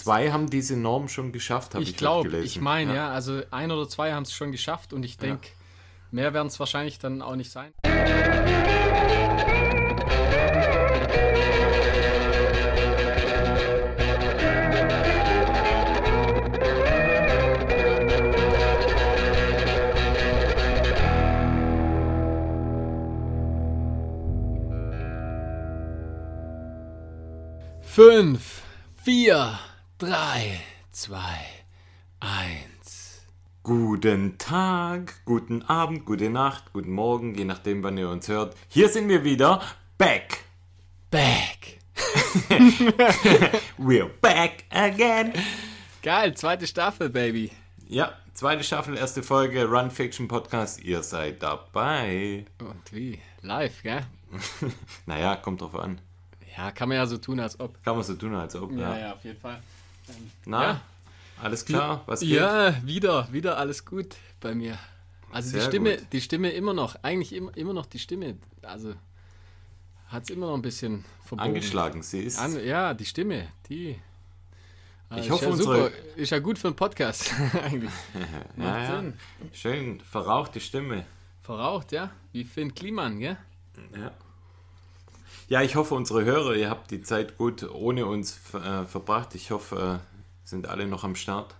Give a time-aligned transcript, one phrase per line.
[0.00, 3.10] zwei haben diese Norm schon geschafft, habe ich, ich glaube, ich meine, ja.
[3.10, 5.48] also ein oder zwei haben es schon geschafft und ich denke,
[6.10, 7.72] mehr werden es wahrscheinlich dann auch nicht sein.
[27.82, 28.62] Fünf,
[29.02, 29.58] vier,
[30.00, 30.58] drei,
[30.92, 31.44] zwei,
[32.20, 33.20] eins.
[33.62, 38.56] Guten Tag, guten Abend, gute Nacht, guten Morgen, je nachdem, wann ihr uns hört.
[38.68, 39.60] Hier sind wir wieder,
[39.98, 40.38] back.
[41.10, 41.80] Back.
[43.76, 45.34] We're back again.
[46.02, 47.50] Geil, zweite Staffel, Baby.
[47.86, 50.82] Ja, zweite Staffel, erste Folge, Run Fiction Podcast.
[50.82, 52.46] Ihr seid dabei.
[52.58, 53.20] Und wie?
[53.42, 54.06] Live, gell?
[55.04, 56.00] Naja, kommt drauf an.
[56.56, 57.84] Ja, kann man ja so tun, als ob.
[57.84, 58.72] Kann man so tun, als ob.
[58.72, 58.96] Ja.
[58.96, 59.60] ja, auf jeden Fall.
[60.46, 60.80] Na, Ja.
[61.42, 62.02] alles klar?
[62.06, 62.30] Was geht?
[62.30, 64.78] Ja, wieder, wieder alles gut bei mir.
[65.32, 66.06] Also die Sehr Stimme, gut.
[66.12, 68.36] die Stimme immer noch, eigentlich immer, immer noch die Stimme.
[68.62, 68.94] Also
[70.08, 71.48] hat es immer noch ein bisschen verbogen.
[71.50, 72.38] Angeschlagen, sie ist.
[72.38, 73.96] An, ja, die Stimme, die.
[75.10, 75.90] äh, Ich hoffe, ja unsere- super.
[76.16, 77.92] Ist ja gut für einen Podcast eigentlich.
[78.56, 78.96] ja, ja.
[78.96, 79.14] Sinn.
[79.52, 81.04] Schön, verrauchte Stimme.
[81.42, 82.10] Verraucht, ja?
[82.32, 83.36] Wie Finn Kliman, gell?
[83.96, 84.10] Ja.
[85.48, 89.34] Ja, ich hoffe, unsere Hörer, ihr habt die Zeit gut ohne uns äh, verbracht.
[89.34, 90.09] Ich hoffe, äh,
[90.50, 91.54] sind alle noch am Start.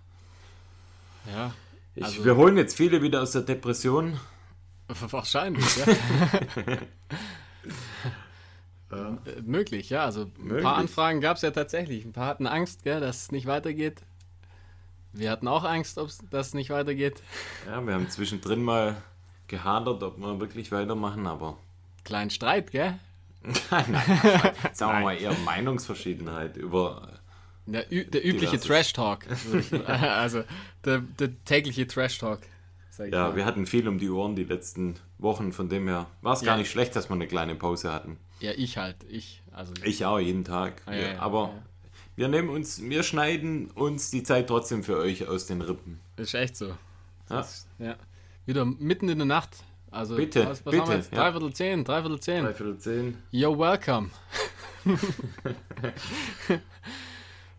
[1.33, 1.53] Ja.
[1.95, 4.19] Ich, Also- wir holen jetzt viele wieder aus der Depression.
[4.89, 5.87] Wahrscheinlich, ja.
[8.93, 10.05] Äh, Möglich, ja.
[10.05, 10.65] Also ein Möglich.
[10.65, 12.05] paar Anfragen gab es ja tatsächlich.
[12.05, 14.03] Ein paar hatten Angst, gell, dass es nicht weitergeht.
[15.13, 17.23] Wir hatten auch Angst, dass es nicht weitergeht.
[17.69, 19.01] Ja, wir haben zwischendrin mal
[19.47, 21.57] gehadert, ob wir wirklich weitermachen, aber
[22.05, 22.99] Kleinen Streit, gell?
[23.71, 23.93] sagen
[24.99, 27.20] wir mal eher Meinungsverschiedenheit über.
[27.73, 28.59] Der, der übliche.
[28.61, 29.27] Trash-Talk.
[29.87, 30.45] Also
[30.85, 32.41] der, der tägliche Trash-Talk.
[32.99, 33.37] Ja, mal.
[33.37, 36.47] wir hatten viel um die Ohren die letzten Wochen, von dem her war es Ja.
[36.49, 38.19] gar nicht schlecht, dass wir eine kleine Pause hatten.
[38.41, 38.97] ja, ich halt.
[39.09, 39.43] Ich.
[39.53, 40.83] Also, Ich auch, jeden Tag.
[40.87, 41.55] Ah, ja, ja, aber
[42.17, 46.01] wir nehmen uns, wir schneiden uns die Zeit trotzdem für euch aus den Rippen.
[46.17, 46.75] ist echt so.
[47.31, 47.47] Ja.
[47.79, 47.97] Ja.
[48.47, 49.57] Wieder mitten in der Nacht.
[49.91, 51.13] Also, Bitte, was, was bitte, haben wir jetzt?
[51.13, 51.19] ja.
[51.19, 52.45] Dreiviertel zehn, dreiviertel zehn.
[52.45, 53.19] Dreiviertel zehn.
[53.33, 54.11] You're welcome.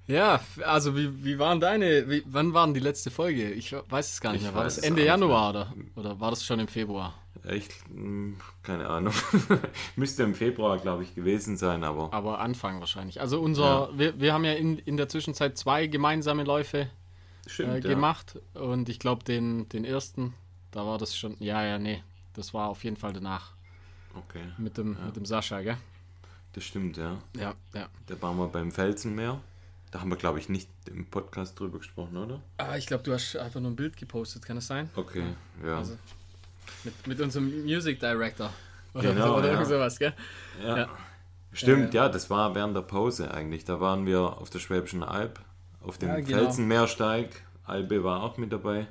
[0.08, 3.52] ja, also wie, wie waren deine, wie, wann war denn die letzte Folge?
[3.52, 4.56] Ich weiß es gar nicht Ich mehr.
[4.56, 7.14] War das Ende Januar oder, oder war das schon im Februar?
[7.50, 9.14] Ich, mh, keine Ahnung.
[9.96, 13.22] Müsste im Februar, glaube ich, gewesen sein, aber Aber Anfang wahrscheinlich.
[13.22, 16.90] Also unser, wir, wir haben ja in, in der Zwischenzeit zwei gemeinsame Läufe
[17.48, 17.70] stimmt.
[17.70, 17.96] äh, ja.
[17.96, 20.34] gemacht und ich glaube den, den ersten,
[20.72, 23.54] da war das schon, ja, ja, nee, das war auf jeden Fall danach
[24.14, 25.78] Okay, mit dem, mit dem Sascha, gell?
[26.54, 27.18] das stimmt, ja.
[27.38, 27.88] Ja, ja.
[28.08, 29.40] Da waren wir beim Felsenmeer.
[29.92, 32.42] Da haben wir, glaube ich, nicht im Podcast drüber gesprochen, oder?
[32.58, 34.90] Ah, ich glaube, du hast einfach nur ein Bild gepostet, kann das sein?
[34.96, 35.24] Okay,
[35.66, 35.78] ja.
[35.78, 35.98] Also,
[36.84, 38.52] mit, mit unserem Music Director.
[38.94, 39.54] Oder, Genau, oder ja.
[39.54, 40.14] irgend sowas, gell?
[40.62, 40.78] ja.
[40.80, 40.90] ja.
[41.54, 43.64] Stimmt, ja, das war während der Pause eigentlich.
[43.64, 45.40] Da waren wir auf der Schwäbischen Alb,
[45.82, 46.38] auf dem Ja, genau.
[46.38, 47.30] Felsenmeersteig.
[47.64, 48.88] Albe war auch mit dabei.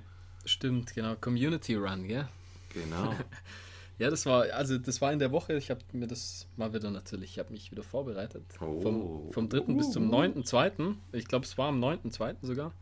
[0.46, 1.16] Stimmt, genau.
[1.16, 2.28] Community Run, gell?
[2.72, 3.14] Genau.
[4.00, 6.90] Ja, das war, also das war in der Woche, ich habe mir das mal wieder
[6.90, 8.42] natürlich, ich habe mich wieder vorbereitet.
[8.58, 8.80] Oh.
[8.80, 9.74] Vom, vom 3.
[9.74, 10.94] bis zum 9.2.
[11.12, 12.36] Ich glaube, es war am 9.2.
[12.40, 12.72] sogar.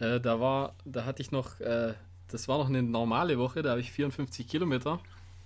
[0.00, 1.94] Äh, da war, da hatte ich noch, äh,
[2.26, 4.98] das war noch eine normale Woche, da habe ich 54 Kilometer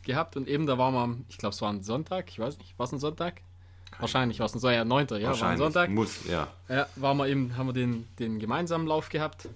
[0.02, 2.56] gehabt und eben da waren wir am, ich glaube, es war ein Sonntag, ich weiß
[2.56, 3.42] nicht, war es ein Sonntag?
[3.98, 5.06] Wahrscheinlich war es ein Sonntag, ja, 9.
[5.08, 5.58] Ja, war ein Wahrscheinlich.
[5.58, 5.90] Sonntag.
[5.90, 6.48] Muss, ja.
[6.70, 9.46] Ja, waren wir eben, haben wir den, den gemeinsamen Lauf gehabt.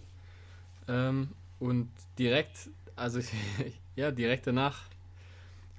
[0.87, 1.31] Ähm,
[1.61, 3.21] und direkt, also
[3.97, 4.83] ja, direkt danach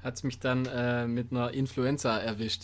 [0.08, 2.64] hat es mich dann äh, mit einer Influenza erwischt.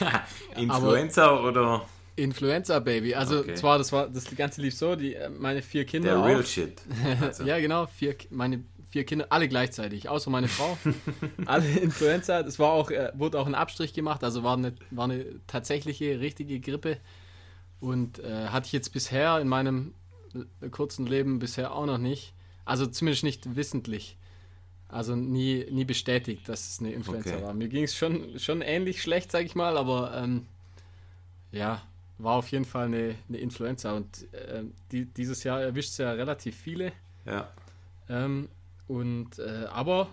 [0.56, 1.84] Influencer oder
[2.16, 3.14] Influenza Baby.
[3.14, 3.54] Also Okay.
[3.54, 6.08] zwar, das war, das Ganze lief so, die, äh, meine vier Kinder.
[6.10, 6.82] der auch, Real Shit?
[7.20, 10.76] Also, Ja, genau, vier, meine vier Kinder, alle gleichzeitig, außer meine Frau.
[11.46, 12.42] alle Influenza.
[12.42, 16.18] Das war auch, äh, wurde auch ein Abstrich gemacht, also war eine, war eine tatsächliche,
[16.20, 16.96] richtige Grippe.
[17.80, 19.94] Und äh, hatte ich jetzt bisher in meinem
[20.34, 22.32] l- kurzen Leben bisher auch noch nicht.
[22.64, 24.16] Also zumindest nicht wissentlich.
[24.88, 27.42] Also nie, nie bestätigt, dass es eine Influenza Okay.
[27.42, 27.54] war.
[27.54, 30.46] Mir ging es schon, schon ähnlich schlecht, sag ich mal, aber ähm,
[31.52, 31.82] ja,
[32.18, 33.92] war auf jeden Fall eine, eine Influenza.
[33.92, 36.92] Und äh, die, dieses Jahr erwischt es ja relativ viele.
[37.24, 37.48] ja.
[38.08, 38.48] Ähm,
[38.86, 40.08] und äh, aber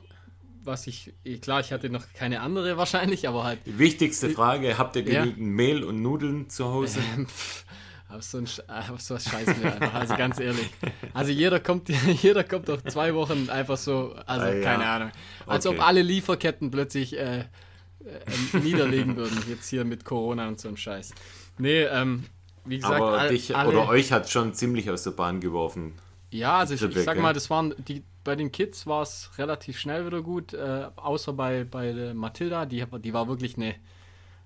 [0.64, 4.78] was ich, eh, klar, ich hatte noch keine andere wahrscheinlich, aber halt Die wichtigste Frage,
[4.78, 5.22] habt ihr Ja.
[5.24, 7.00] genügend Mehl und Nudeln zu Hause?
[7.16, 7.66] ähm, pff,
[8.10, 10.70] auf so, ein, äh, auf so was scheißen wir einfach, also ganz ehrlich.
[11.14, 11.90] Also jeder kommt,
[12.22, 14.62] jeder kommt doch zwei Wochen einfach so, also Ah, ja.
[14.64, 15.12] keine Ahnung.
[15.46, 15.78] Als Okay.
[15.78, 20.78] ob alle Lieferketten plötzlich äh, äh, niederlegen würden, jetzt hier mit Corona und so einem
[20.78, 21.14] Scheiß.
[21.58, 22.26] Nee, ähm,
[22.66, 25.94] wie gesagt, Aber all- dich alle- oder euch hat schon ziemlich aus der Bahn geworfen.
[26.32, 29.78] Ja, also ich, ich sag mal, das waren die bei den Kids war es relativ
[29.78, 33.76] schnell wieder gut, äh, außer bei, bei Mathilda, die, die war wirklich eine,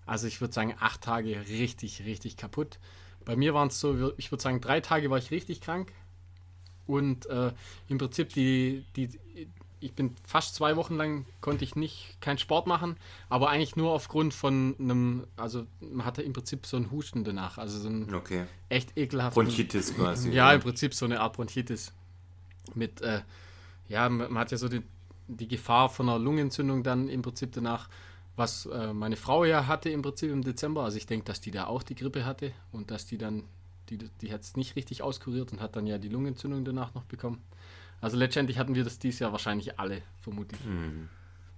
[0.05, 2.77] also ich würde sagen, acht Tage richtig, richtig kaputt.
[3.25, 5.91] Bei mir waren es so, ich würde sagen, drei Tage war ich richtig krank.
[6.87, 7.51] Und äh,
[7.87, 9.19] im Prinzip die, die,
[9.79, 12.97] ich bin fast zwei Wochen lang konnte ich nicht keinen Sport machen,
[13.29, 17.57] aber eigentlich nur aufgrund von einem, also man hatte im Prinzip so einen Husten danach,
[17.57, 18.45] also so ein Okay.
[18.69, 20.31] echt ekelhaften Bronchitis quasi.
[20.31, 21.93] ja, im Prinzip so eine Art Bronchitis.
[22.75, 23.21] Mit, äh,
[23.87, 24.81] ja, man, man hat ja so die,
[25.27, 27.87] die Gefahr von einer Lungenentzündung dann im Prinzip danach,
[28.39, 30.83] was äh, meine Frau ja hatte im Prinzip im Dezember.
[30.83, 33.43] Also ich denke, dass die da auch die Grippe hatte und dass die dann,
[33.89, 37.03] die, die hat es nicht richtig auskuriert und hat dann ja die Lungenentzündung danach noch
[37.03, 37.43] bekommen.
[38.01, 40.59] Also letztendlich hatten wir das dieses Jahr wahrscheinlich alle, vermutlich.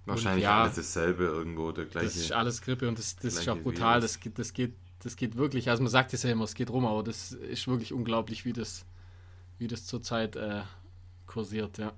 [0.04, 2.36] Wahrscheinlich ja, alles dasselbe irgendwo, der Das ist gleiche.
[2.36, 4.00] alles Grippe und das, das ist auch gleiche brutal.
[4.00, 6.70] Das geht, das, geht, das geht wirklich, also man sagt es ja immer, es geht
[6.70, 8.84] rum, aber das ist wirklich unglaublich, wie das,
[9.58, 10.62] wie das zurzeit äh,
[11.26, 11.92] kursiert, ja.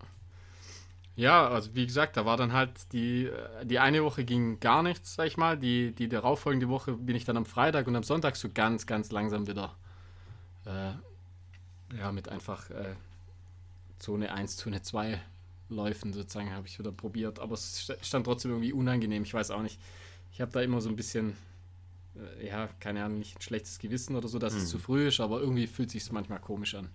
[1.17, 4.83] Ja, also wie gesagt, da war dann halt die, äh, die eine Woche ging gar
[4.83, 5.57] nichts, sag ich mal.
[5.57, 9.13] Die, die darauffolgende Woche bin ich dann am Freitag und am Sonntag so ganz, ganz
[9.13, 9.77] langsam wieder
[10.67, 10.93] äh,
[11.97, 12.95] ja, mit einfach äh,
[13.99, 15.21] Zone 1, Zone 2
[15.71, 19.33] Läufen sozusagen habe ich wieder probiert, aber es st- ist dann trotzdem irgendwie unangenehm, ich
[19.33, 19.81] weiß auch nicht.
[20.33, 21.37] Ich habe da immer so ein bisschen,
[22.17, 25.21] äh, ja, keine Ahnung, nicht ein schlechtes Gewissen oder so, dass es zu früh ist,
[25.21, 26.91] aber irgendwie fühlt sich manchmal komisch an.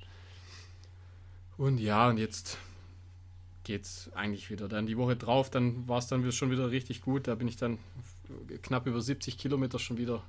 [1.57, 2.57] Und ja, und jetzt
[3.69, 4.67] geht's eigentlich wieder.
[4.67, 7.27] Dann die Woche drauf, dann war es dann schon wieder richtig gut.
[7.27, 7.77] Da bin ich dann
[8.63, 10.23] knapp über 70 Kilometer schon wieder,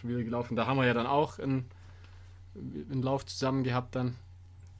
[0.00, 0.54] schon wieder gelaufen.
[0.54, 1.68] Da haben wir ja dann auch einen,
[2.54, 4.14] einen Lauf zusammen gehabt dann.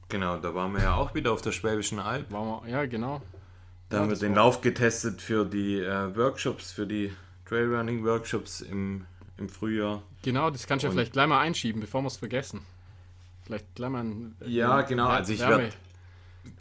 [0.07, 2.31] Genau, da waren wir ja auch wieder auf der Schwäbischen Alb.
[2.31, 3.21] Waren wir, ja, genau.
[3.89, 7.11] Da Ja, haben wir den Lauf getestet für die äh, Workshops, für die
[7.45, 9.05] Trailrunning-Workshops im,
[9.37, 10.01] im Frühjahr.
[10.21, 12.61] Genau, das kannst du ja vielleicht gleich mal einschieben, bevor wir es vergessen.
[13.43, 15.75] Vielleicht gleich mal ein, Ja, genau, also ich werd-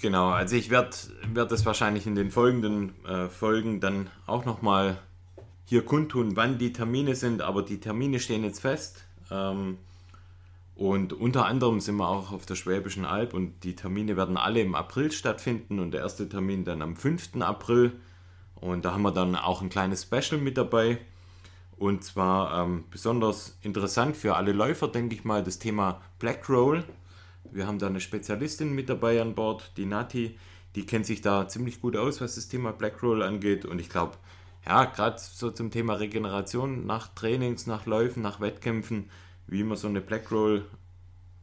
[0.01, 0.97] Genau, also ich werde
[1.33, 4.99] werd das wahrscheinlich in den folgenden äh, Folgen dann auch nochmal
[5.65, 9.05] hier kundtun, wann die Termine sind, aber die Termine stehen jetzt fest.
[9.31, 9.79] Ähm,
[10.77, 14.61] und unter anderem sind wir auch auf der Schwäbischen Alb und die Termine werden alle
[14.61, 17.41] im April stattfinden und der erste Termin dann am 5.
[17.41, 17.93] April.
[18.55, 20.99] Und da haben wir dann auch ein kleines Special mit dabei.
[21.79, 26.85] Und zwar ähm, besonders interessant für alle Läufer, denke ich mal, das Thema Black Roll.
[27.53, 30.39] Wir haben da eine Spezialistin mit dabei an Bord, die Nati.
[30.75, 33.65] Die kennt sich da ziemlich gut aus, was das Thema Black Roll angeht.
[33.65, 34.17] Und ich glaube,
[34.67, 39.11] ja, gerade so zum Thema Regeneration nach Trainings, nach Läufen, nach Wettkämpfen,
[39.47, 40.67] wie man so eine Black Roll,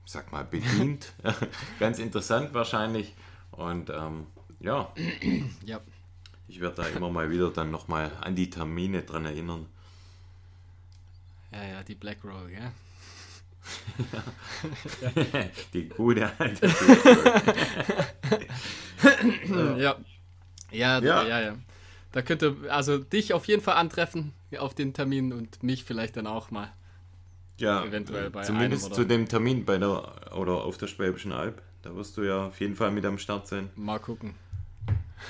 [0.05, 1.13] sag mal, bedient.
[1.79, 3.13] Ganz interessant wahrscheinlich.
[3.51, 4.27] Und ähm,
[4.59, 4.93] ja,
[5.65, 5.79] Ja,
[6.47, 9.65] ich werde da immer mal wieder dann nochmal an die Termine dran erinnern.
[11.51, 12.71] ja, ja, die Black Roll, ja.
[15.73, 16.69] Die gute alte.
[19.77, 19.97] Ja.
[20.71, 21.23] Ja, Ja.
[21.27, 21.55] ja, ja.
[22.11, 26.27] Da könnte also dich auf jeden Fall antreffen auf den Termin und mich vielleicht dann
[26.27, 26.71] auch mal.
[27.57, 31.61] Ja, Eventuell bei zumindest einem zu dem Termin bei der oder auf der Schwäbischen Alb.
[31.81, 33.69] Da wirst du ja auf jeden Fall mit am Start sein.
[33.75, 34.35] Mal gucken.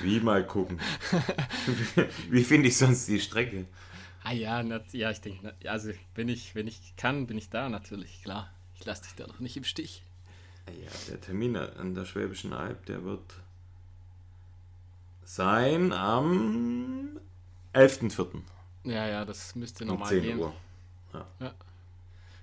[0.01, 0.79] Wie mal gucken.
[2.29, 3.65] Wie finde ich sonst die Strecke?
[4.23, 7.67] Ah ja, nat, ja, ich denke, also wenn ich, wenn ich kann, bin ich da
[7.69, 8.49] natürlich, klar.
[8.75, 10.01] Ich lasse dich da doch nicht im Stich.
[10.67, 13.21] Ja, der Termin an der Schwäbischen Alb, der wird
[15.25, 17.19] sein am
[17.73, 18.41] 11.04.
[18.85, 20.39] Ja, ja, das müsste um normal 10 gehen.
[20.39, 20.53] Uhr.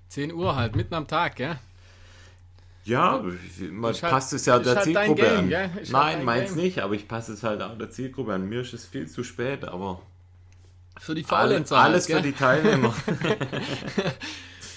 [0.09, 1.57] 10 Uhr halt, mitten am Tag, gell?
[2.83, 3.23] Ja,
[3.71, 5.73] man Ist halt- passt es ja der halt Zielgruppe Game, an.
[5.73, 8.49] halt Nein, dein meins nicht, aber ich passe es halt auch der Zielgruppe an.
[8.49, 10.01] Mir ist es viel zu spät, aber
[10.99, 11.77] Für die Faulenzer.
[11.77, 12.31] alles halt, für gell?
[12.31, 12.93] die Teilnehmer.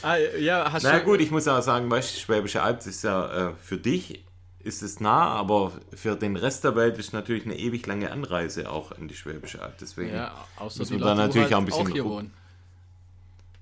[0.04, 3.49] Ah, ja, hast Na gut, ich muss auch sagen, weißt du, Schwäbische Alb ist ja
[3.49, 4.23] äh, für dich
[4.59, 8.71] ist es nah, aber für den Rest der Welt ist natürlich eine ewig lange Anreise
[8.71, 9.78] auch in die Schwäbische Alb.
[9.78, 12.33] Deswegen, ja, außer man Leute, da natürlich halt auch ein bisschen hier gucken.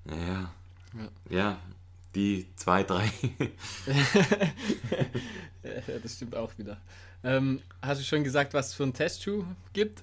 [0.06, 0.20] wohnen.
[0.26, 0.50] ja,
[1.30, 1.58] ja,
[2.16, 3.08] die zwei, drei.
[5.64, 6.76] Ja, das stimmt auch wieder.
[7.22, 10.02] Ähm, hast du schon gesagt, was es für einen Testschuh gibt?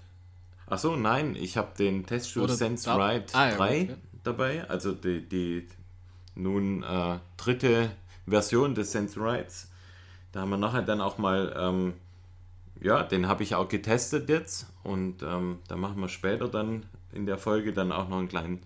[0.69, 3.95] Ach so, nein, ich habe den Testschuh Oder Sense Ride Ah, ja, 3 gut, ja.
[4.23, 5.67] dabei, also die, die
[6.35, 7.91] nun äh, dritte
[8.27, 9.69] Version des Sense Rides.
[10.31, 11.93] Da haben wir nachher dann auch mal, ähm,
[12.81, 17.25] ja, den habe ich auch getestet jetzt und ähm, da machen wir später dann in
[17.25, 18.61] der Folge dann auch noch einen kleinen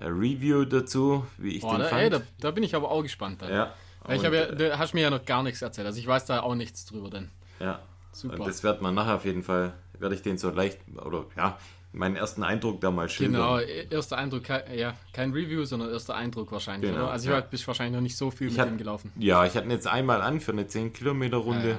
[0.00, 2.02] äh, Review dazu, wie ich Boah, den da, fand.
[2.02, 3.42] ey, da, da bin ich aber auch gespannt.
[3.42, 3.50] Dann.
[3.52, 3.74] ja,
[4.04, 5.86] Weil ich habe ja, äh, da hast mir ja noch gar nichts erzählt.
[5.88, 7.30] Also ich weiß da auch nichts drüber, denn.
[7.60, 7.80] ja.
[8.12, 8.34] Super.
[8.38, 9.72] Und das wird man nachher auf jeden Fall,
[10.04, 11.58] werde ich den so leicht, oder ja,
[11.92, 13.40] meinen ersten Eindruck da mal schildern.
[13.40, 16.92] Genau, e-, erster Eindruck, ja, kein Review, sondern erster Eindruck wahrscheinlich.
[16.92, 17.40] Genau, Also ja.
[17.40, 19.10] bist wahrscheinlich noch nicht so viel ich mit hat, ihm gelaufen.
[19.16, 21.70] Ja, ich hatte ihn jetzt einmal an für eine 10 Kilometer Runde.
[21.70, 21.78] Ja, ja.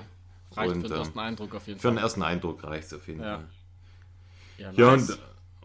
[0.58, 1.92] Reicht und, für den ersten Eindruck auf jeden Fall.
[1.92, 3.44] Für den ersten Eindruck reicht es auf jeden Fall.
[4.58, 4.78] Ja, nice.
[4.78, 5.20] ja und,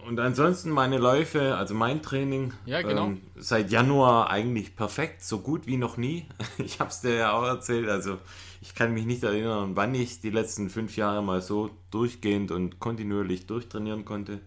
[0.08, 3.06] und ansonsten meine Läufe, also mein Training, ja, genau.
[3.06, 6.26] ähm, seit Januar eigentlich perfekt, so gut wie noch nie.
[6.58, 8.18] Ich habe es dir ja auch erzählt, also
[8.60, 12.78] ich kann mich nicht erinnern, wann ich die letzten fünf Jahre mal so durchgehend und
[12.78, 14.40] kontinuierlich durchtrainieren konnte.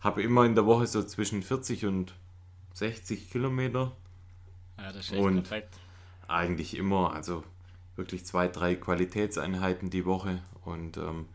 [0.00, 2.14] Habe immer in der Woche so zwischen 40 und
[2.74, 3.92] 60 Kilometer.
[4.78, 5.74] Ja, das ist echt und perfekt.
[6.28, 7.42] Eigentlich immer, also
[7.96, 11.26] wirklich zwei, drei Qualitätseinheiten die Woche und ähm,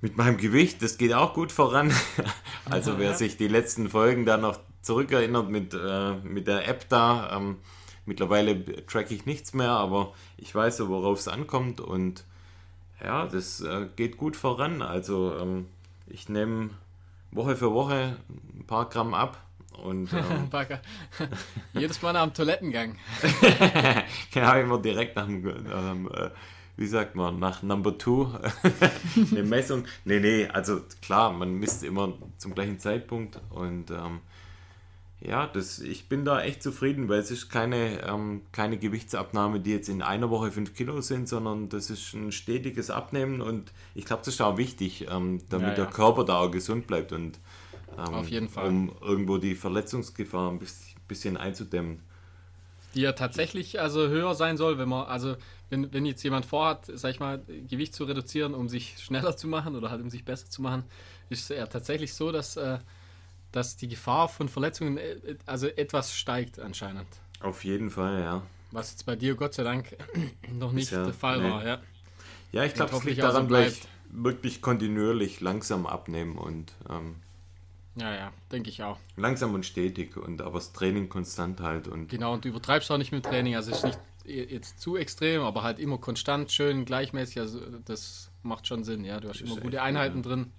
[0.00, 1.92] mit meinem Gewicht, das geht auch gut voran.
[2.66, 7.36] also wer sich die letzten Folgen da noch zurückerinnert mit, äh, mit der App da,
[7.36, 7.56] ähm,
[8.06, 12.24] Mittlerweile track ich nichts mehr, aber ich weiß worauf es ankommt und
[13.02, 14.82] ja, das äh, geht gut voran.
[14.82, 15.66] Also ähm,
[16.06, 16.70] ich nehme
[17.30, 18.16] Woche für Woche
[18.56, 19.42] ein paar Gramm ab
[19.82, 20.48] und ähm,
[21.72, 22.96] jedes Mal nach dem Toilettengang.
[24.32, 26.30] genau, immer direkt nach dem, ähm, äh,
[26.76, 28.32] wie sagt man, nach Number Two
[29.30, 29.84] eine Messung.
[30.04, 34.20] Nee, nee, also klar, man misst immer zum gleichen Zeitpunkt und ähm,
[35.26, 39.72] ja, das, ich bin da echt zufrieden, weil es ist keine, ähm, keine Gewichtsabnahme, die
[39.72, 44.04] jetzt in einer Woche 5 Kilo sind, sondern das ist ein stetiges Abnehmen und ich
[44.04, 45.84] glaube, das ist auch wichtig, ähm, damit ja, ja.
[45.84, 47.38] der Körper da auch gesund bleibt und
[47.96, 48.68] ähm, Auf jeden Fall.
[48.68, 50.60] um irgendwo die Verletzungsgefahr ein
[51.08, 52.00] bisschen einzudämmen.
[52.94, 55.36] Die ja tatsächlich also höher sein soll, wenn man, also
[55.70, 59.48] wenn, wenn jetzt jemand vorhat, sag ich mal, Gewicht zu reduzieren, um sich schneller zu
[59.48, 60.84] machen oder halt um sich besser zu machen,
[61.30, 62.78] ist es ja tatsächlich so, dass äh,
[63.54, 67.06] dass die Gefahr von Verletzungen äh, äh, also etwas steigt anscheinend.
[67.40, 68.42] Auf jeden Fall, ja.
[68.72, 69.96] Was jetzt bei dir Gott sei Dank
[70.52, 71.50] noch nicht ja, der Fall nee.
[71.50, 71.80] war, ja.
[72.52, 77.16] Ja, ich glaube, es liegt daran, weil ich wirklich kontinuierlich langsam abnehmen und ähm,
[77.96, 78.98] ja, ja, denke ich auch.
[79.16, 82.98] Langsam und stetig und aber das Training konstant halt und genau und du übertreibst auch
[82.98, 86.84] nicht mit Training, also es ist nicht jetzt zu extrem, aber halt immer konstant, schön,
[86.84, 90.22] gleichmäßig, also das macht schon Sinn, ja, du hast immer gute Einheiten ja.
[90.22, 90.52] drin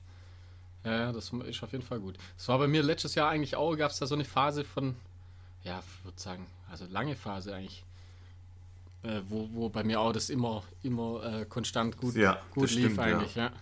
[0.86, 2.18] ja, das ist auf jeden Fall gut.
[2.38, 4.96] Das war bei mir letztes Jahr eigentlich auch, gab es da so eine Phase von,
[5.63, 7.84] ja, ich würde sagen, also lange Phase eigentlich,
[9.04, 12.86] äh, wo, wo bei mir auch das immer, immer äh, konstant gut, ja, gut lief
[12.86, 13.46] stimmt, eigentlich, ja.
[13.46, 13.54] ja.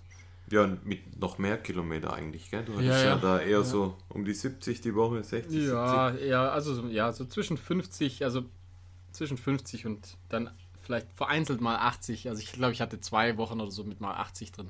[0.52, 2.66] Ja, mit noch mehr Kilometer eigentlich, gell?
[2.66, 3.64] Du hattest ja, ja, da eher ja.
[3.64, 6.30] so um die 70 die Woche, 60, ja, 70.
[6.30, 8.44] Ja, also ja, so zwischen 50, also
[9.14, 10.52] zwischen 50 und dann
[10.82, 12.30] vielleicht vereinzelt mal 80.
[12.30, 14.70] Also ich glaube, ich hatte zwei Wochen oder so mit mal 80 drin.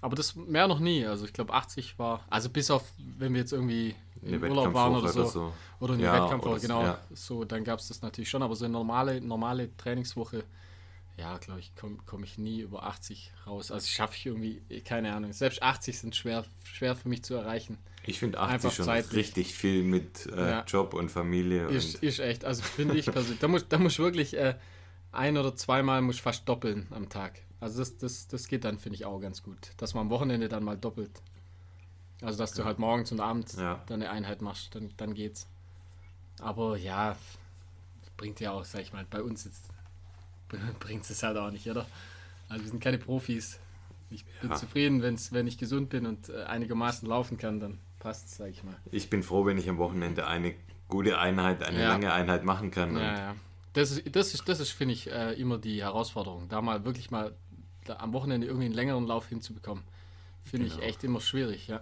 [0.00, 1.06] Aber das mehr noch nie.
[1.06, 2.84] Also ich glaube 80 war, also bis auf,
[3.18, 5.52] wenn wir jetzt irgendwie im Urlaub waren oder so, oder so.
[5.80, 6.82] Oder eine ja, Wettkampfwoche, genau.
[6.82, 7.00] Ja.
[7.12, 8.42] So, dann gab es das natürlich schon.
[8.42, 10.44] Aber so eine normale, normale Trainingswoche,
[11.16, 13.70] ja, glaube ich, komme komm ich nie über 80 raus.
[13.70, 15.32] Also schaffe ich irgendwie, keine Ahnung.
[15.32, 17.78] Selbst 80 sind schwer, schwer für mich zu erreichen.
[18.04, 19.16] Ich finde 80 Einfach schon zeitlich.
[19.16, 20.64] richtig viel mit äh, ja.
[20.66, 21.66] Job und Familie.
[21.66, 23.40] Ist, und ist echt, also finde ich persönlich.
[23.40, 24.54] da muss da muss wirklich äh,
[25.12, 27.40] ein oder zweimal muss fast doppeln am Tag.
[27.60, 29.72] Also das, das, das geht dann, finde ich, auch ganz gut.
[29.78, 31.22] Dass man am Wochenende dann mal doppelt.
[32.20, 33.82] Also dass du halt morgens und abends ja.
[33.86, 35.46] deine Einheit machst, dann, dann geht's.
[36.40, 37.16] Aber ja,
[38.16, 39.70] bringt ja auch, sag ich mal, bei uns jetzt
[40.80, 41.86] bringt es halt auch nicht, oder?
[42.48, 43.58] Also wir sind keine Profis.
[44.10, 44.56] Ich bin ja.
[44.56, 48.64] zufrieden, wenn's, wenn ich gesund bin und äh, einigermaßen laufen kann, dann passt sag ich
[48.64, 48.76] mal.
[48.90, 50.54] Ich bin froh, wenn ich am Wochenende eine
[50.88, 51.88] gute Einheit, eine ja.
[51.88, 52.96] lange Einheit machen kann.
[52.96, 53.34] Ja, ja.
[53.74, 56.48] Das ist, das ist, das ist finde ich, äh, immer die Herausforderung.
[56.48, 57.34] Da mal wirklich mal
[57.90, 59.84] am Wochenende irgendwie einen längeren Lauf hinzubekommen.
[60.44, 60.80] Finde genau.
[60.80, 61.80] ich echt immer schwierig, ja.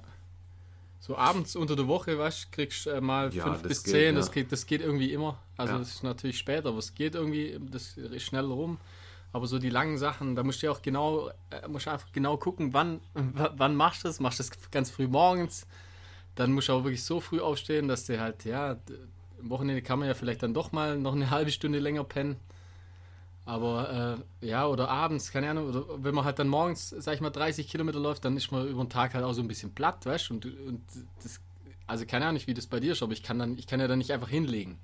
[0.98, 4.20] So abends unter der Woche, weißt kriegst äh, mal ja, fünf bis geht, zehn, ja.
[4.20, 5.38] das, geht, das geht irgendwie immer.
[5.56, 5.78] Also ja.
[5.78, 8.78] das ist natürlich später, aber es geht irgendwie, das ist schnell rum.
[9.32, 12.36] Aber so die langen Sachen, da musst du ja auch genau, äh, musst einfach genau
[12.38, 14.18] gucken, wann, wann machst du das?
[14.18, 15.66] Machst du das ganz früh morgens?
[16.34, 18.76] Dann musst du auch wirklich so früh aufstehen, dass du halt, ja,
[19.40, 22.36] am Wochenende kann man ja vielleicht dann doch mal noch eine halbe Stunde länger pennen.
[23.46, 27.20] Aber äh, ja, oder abends, keine Ahnung, oder wenn man halt dann morgens, sag ich
[27.20, 29.72] mal, 30 Kilometer läuft, dann ist man über den Tag halt auch so ein bisschen
[29.72, 30.34] platt, weißt du?
[30.34, 30.82] Und, und
[31.22, 31.40] das,
[31.86, 33.86] also keine Ahnung, wie das bei dir ist, aber ich kann, dann, ich kann ja
[33.86, 34.78] dann nicht einfach hinlegen.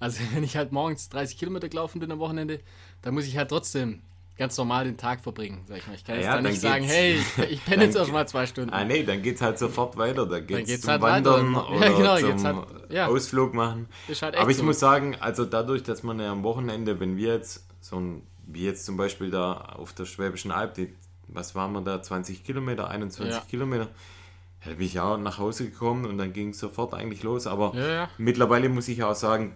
[0.00, 2.60] Also wenn ich halt morgens 30 Kilometer gelaufen bin am Wochenende,
[3.02, 4.00] dann muss ich halt trotzdem
[4.38, 5.94] ganz normal den Tag verbringen, sag ich mal.
[5.94, 8.46] Ich kann jetzt ja, dann nicht sagen, hey, ich, ich penne jetzt erst mal zwei
[8.46, 8.70] Stunden.
[8.70, 10.24] Ah nee, dann geht's halt sofort weiter.
[10.24, 11.70] Dann geht's, dann geht's zum halt Wandern weiter.
[11.70, 13.06] oder ja, genau, zum halt, ja.
[13.08, 13.88] Ausflug machen.
[14.22, 14.62] Halt Aber ich so.
[14.62, 18.64] muss sagen, also dadurch, dass man ja am Wochenende, wenn wir jetzt so ein, wie
[18.64, 20.94] jetzt zum Beispiel da auf der Schwäbischen Alb, die,
[21.28, 23.42] was waren wir da, 20 Kilometer, 21 ja.
[23.48, 23.88] Kilometer,
[24.64, 27.46] da bin ich auch nach Hause gekommen und dann ging es sofort eigentlich los.
[27.46, 28.10] Aber ja, ja.
[28.18, 29.54] mittlerweile muss ich auch sagen,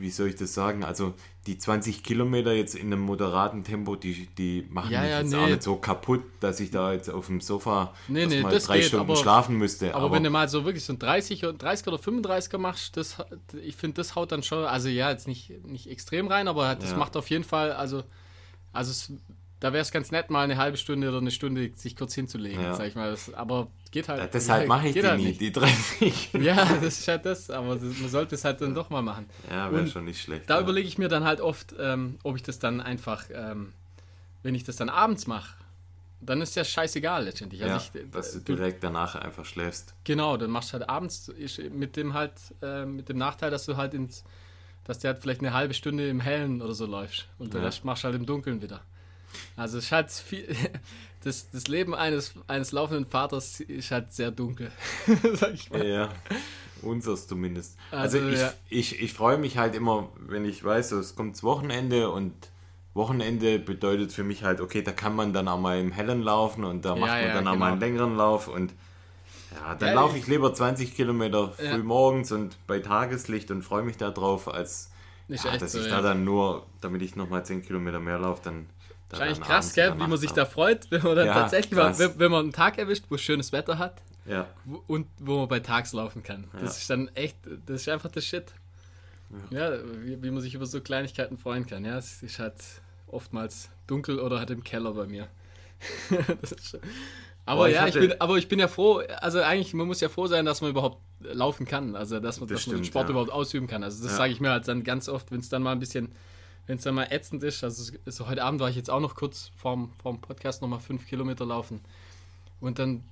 [0.00, 0.84] wie soll ich das sagen?
[0.84, 1.14] Also
[1.46, 5.30] die 20 Kilometer jetzt in einem moderaten Tempo, die, die machen ja, mich ja, jetzt
[5.30, 5.36] nee.
[5.38, 8.78] auch nicht so kaputt, dass ich da jetzt auf dem Sofa nee, nee, mal drei
[8.78, 9.94] geht, Stunden aber, schlafen müsste.
[9.94, 13.16] Aber, aber, wenn du mal so wirklich so ein 30, 30 oder 35er machst, das,
[13.62, 16.90] ich finde, das haut dann schon, also ja, jetzt nicht, nicht extrem rein, aber das
[16.90, 16.96] ja.
[16.96, 18.02] macht auf jeden Fall, also,
[18.72, 19.12] also es
[19.60, 22.62] da wäre es ganz nett, mal eine halbe Stunde oder eine Stunde sich kurz hinzulegen,
[22.62, 22.74] ja.
[22.74, 23.10] sag ich mal.
[23.10, 24.20] Das, aber geht halt.
[24.20, 26.30] Ja, deshalb mache ich die halt nie, die 30.
[26.40, 29.28] Ja, das ist halt das, aber man sollte es halt dann doch mal machen.
[29.50, 30.48] Ja, wäre schon nicht schlecht.
[30.48, 30.60] Da ja.
[30.62, 33.74] überlege ich mir dann halt oft, ähm, ob ich das dann einfach, ähm,
[34.42, 35.54] wenn ich das dann abends mache,
[36.22, 37.62] dann ist ja scheißegal letztendlich.
[37.62, 39.94] Also ja, ich, dass du direkt danach einfach schläfst.
[40.04, 41.30] Genau, dann machst du halt abends
[41.70, 44.24] mit dem halt, äh, mit dem Nachteil, dass du halt ins,
[44.84, 47.60] dass der halt vielleicht eine halbe Stunde im Hellen oder so läufst und ja.
[47.60, 48.82] dann machst du halt im Dunkeln wieder.
[49.56, 50.54] Also es hat viel,
[51.24, 54.70] das, das Leben eines, eines laufenden Vaters ist halt sehr dunkel,
[55.34, 55.86] sag ich mal.
[55.86, 56.08] Ja,
[56.82, 57.76] unseres zumindest.
[57.90, 58.52] Also, also ich, ja.
[58.68, 62.32] ich, ich freue mich halt immer, wenn ich weiß, es kommt das Wochenende und
[62.94, 66.64] Wochenende bedeutet für mich halt, okay, da kann man dann auch mal im Hellen laufen
[66.64, 67.92] und da macht ja, man dann ja, auch mal einen genau.
[67.92, 68.72] längeren Lauf und
[69.54, 73.96] ja, dann laufe ich lieber 20 Kilometer früh morgens und bei Tageslicht und freue mich
[73.96, 74.90] darauf, als
[75.28, 78.66] dass so, ich da dann nur, damit ich nochmal 10 Kilometer mehr laufe, dann
[79.10, 82.18] Wahrscheinlich krass, gell, wie man sich da freut, wenn man dann ja, tatsächlich mal, wenn,
[82.18, 84.46] wenn, man einen Tag erwischt, wo schönes Wetter hat ja.
[84.86, 86.44] und wo man bei Tags laufen kann.
[86.52, 86.68] Das ja.
[86.68, 87.36] ist dann echt,
[87.66, 88.52] das ist einfach das Shit.
[89.50, 91.84] Ja, wie, wie, man sich über so Kleinigkeiten freuen kann.
[91.84, 92.56] Ja, es ist halt
[93.06, 95.28] oftmals dunkel oder halt im Keller bei mir.
[97.46, 100.26] aber ja, ich bin, aber ich bin ja froh, also eigentlich, man muss ja froh
[100.26, 103.08] sein, dass man überhaupt laufen kann, also dass man, das dass stimmt, man den Sport
[103.08, 103.84] überhaupt ausüben kann.
[103.84, 106.12] Also das sage ich mir halt dann ganz oft, wenn es dann mal ein bisschen
[106.70, 109.16] wenn es dann mal ätzend ist, also so heute Abend war ich jetzt auch noch
[109.16, 111.80] kurz vorm, vorm Podcast nochmal fünf Kilometer laufen.
[112.60, 113.02] Und dann,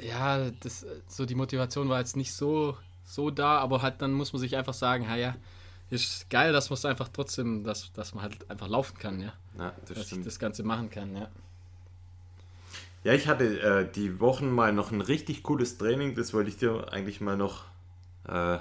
[0.00, 4.32] ja, das, so die Motivation war jetzt nicht so, so da, aber halt dann muss
[4.32, 5.34] man sich einfach sagen, ja,
[5.90, 9.32] ist geil, dass man es einfach trotzdem, dass, dass man halt einfach laufen kann, ja.
[9.58, 10.20] ja das dass stimmt.
[10.20, 11.28] ich das Ganze machen kann, ja.
[13.02, 16.58] Ja, ich hatte äh, die Wochen mal noch ein richtig cooles Training, das wollte ich
[16.58, 17.64] dir eigentlich mal noch
[18.28, 18.58] äh,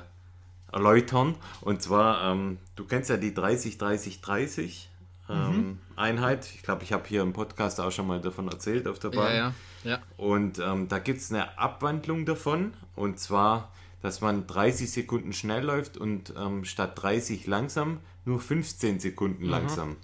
[0.71, 1.35] erläutern.
[1.61, 4.85] Und zwar, ähm, du kennst ja die 30-30-30
[5.29, 5.77] ähm, mhm.
[5.95, 6.49] Einheit.
[6.55, 9.35] Ich glaube, ich habe hier im Podcast auch schon mal davon erzählt auf der Bahn.
[9.35, 9.53] Ja, ja.
[9.83, 9.99] ja.
[10.17, 12.73] Und ähm, da gibt es eine Abwandlung davon.
[12.95, 18.99] Und zwar, dass man 30 Sekunden schnell läuft und ähm, statt 30 langsam nur 15
[18.99, 19.49] Sekunden mhm.
[19.49, 19.97] langsam.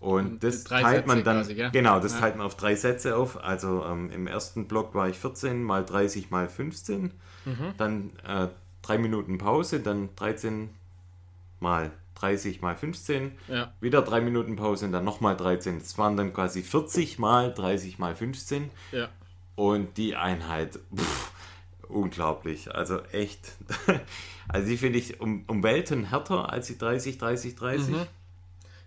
[0.00, 2.20] Und das teilt man dann, quasi, genau, das ja.
[2.20, 3.44] teilt man auf drei Sätze auf.
[3.44, 7.12] Also ähm, im ersten Block war ich 14 mal 30 mal 15.
[7.44, 7.74] Mhm.
[7.76, 8.48] Dann äh,
[8.82, 10.70] drei Minuten Pause, dann 13
[11.60, 13.72] mal 30 mal 15, ja.
[13.80, 15.78] wieder drei Minuten Pause und dann nochmal 13.
[15.78, 18.70] Das waren dann quasi 40 mal 30 mal 15.
[18.92, 19.08] Ja.
[19.54, 21.32] Und die Einheit, pff,
[21.88, 22.74] unglaublich.
[22.74, 23.52] Also echt.
[24.52, 27.88] Also die finde ich um, um Welten härter als die 30, 30, 30.
[27.88, 28.06] Mhm.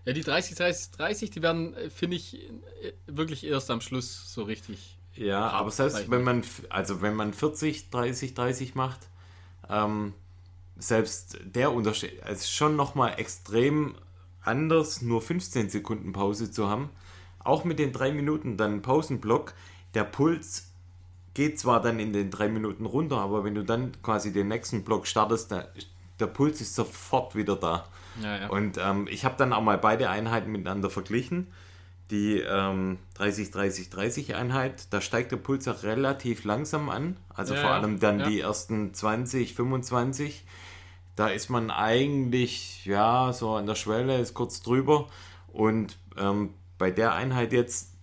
[0.03, 4.33] Ja, die 30, 30, 30, die werden, äh, finde ich, äh, wirklich erst am Schluss
[4.33, 4.97] so richtig.
[5.15, 8.99] Ja, aber selbst wenn man, also wenn man 40, 30, 30 macht,
[9.69, 10.13] ähm,
[10.77, 13.95] selbst der Unterschied ist schon nochmal extrem
[14.41, 16.89] anders, nur 15 Sekunden Pause zu haben.
[17.39, 19.53] Auch mit den drei Minuten dann Pausenblock,
[19.93, 20.71] der Puls
[21.33, 24.83] geht zwar dann in den drei Minuten runter, aber wenn du dann quasi den nächsten
[24.83, 25.69] Block startest, der,
[26.19, 27.85] der Puls ist sofort wieder da.
[28.21, 28.49] Ja, ja.
[28.49, 31.47] Und ähm, ich habe dann auch mal beide Einheiten miteinander verglichen
[32.13, 37.17] die ähm, 30-30-30 Einheit, da steigt der Puls auch relativ langsam an.
[37.29, 38.27] Also ja, vor allem dann ja.
[38.27, 40.45] die ersten 20, 25.
[41.15, 45.07] Da ist man eigentlich, ja, so an der Schwelle, ist kurz drüber.
[45.51, 47.95] Und ähm, bei der Einheit jetzt,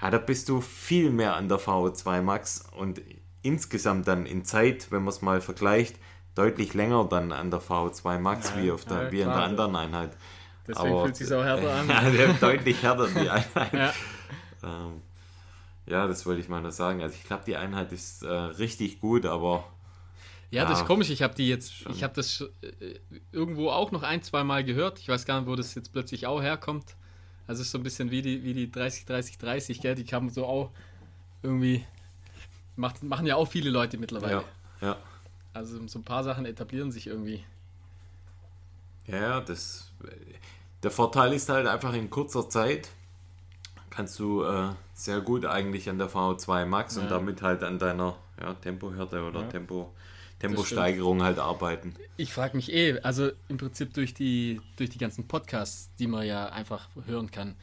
[0.00, 3.00] ja, da bist du viel mehr an der VO2 Max und
[3.40, 5.96] insgesamt dann in Zeit, wenn man es mal vergleicht,
[6.34, 9.74] deutlich länger dann an der VO2 Max ja, wie, auf der, wie in der anderen
[9.74, 10.10] Einheit.
[10.66, 11.88] Deswegen Aber, fühlt sich auch härter an.
[12.16, 13.72] Ja, deutlich härter, die Einheit.
[13.72, 13.92] ja.
[14.62, 15.02] Ähm,
[15.86, 17.02] ja, das wollte ich mal noch sagen.
[17.02, 19.64] Also ich glaube, die Einheit ist äh, richtig gut, aber...
[20.50, 21.10] Ja, ja, das ist komisch.
[21.10, 21.92] Ich habe die jetzt, schon.
[21.92, 22.94] ich habe das äh,
[23.32, 24.98] irgendwo auch noch ein, zwei Mal gehört.
[25.00, 26.96] Ich weiß gar nicht, wo das jetzt plötzlich auch herkommt.
[27.46, 29.94] Also es ist so ein bisschen wie die, wie die 30, 30, 30, gell?
[29.94, 30.70] Die kamen so auch
[31.42, 31.84] irgendwie,
[32.76, 34.44] macht, machen ja auch viele Leute mittlerweile.
[34.80, 34.96] Ja, ja.
[35.52, 37.44] Also so ein paar Sachen etablieren sich irgendwie.
[39.06, 39.92] Ja, das
[40.84, 42.90] der Vorteil ist halt einfach in kurzer Zeit
[43.94, 47.02] kannst du äh, sehr gut eigentlich an der VO2 Max ja.
[47.02, 49.48] und damit halt an deiner ja, Tempohärte oder ja.
[49.48, 49.92] Tempo,
[50.40, 51.94] Temposteigerung halt arbeiten.
[52.16, 56.26] Ich frage mich eh, also im Prinzip durch die, durch die ganzen Podcasts, die man
[56.26, 57.54] ja einfach hören kann,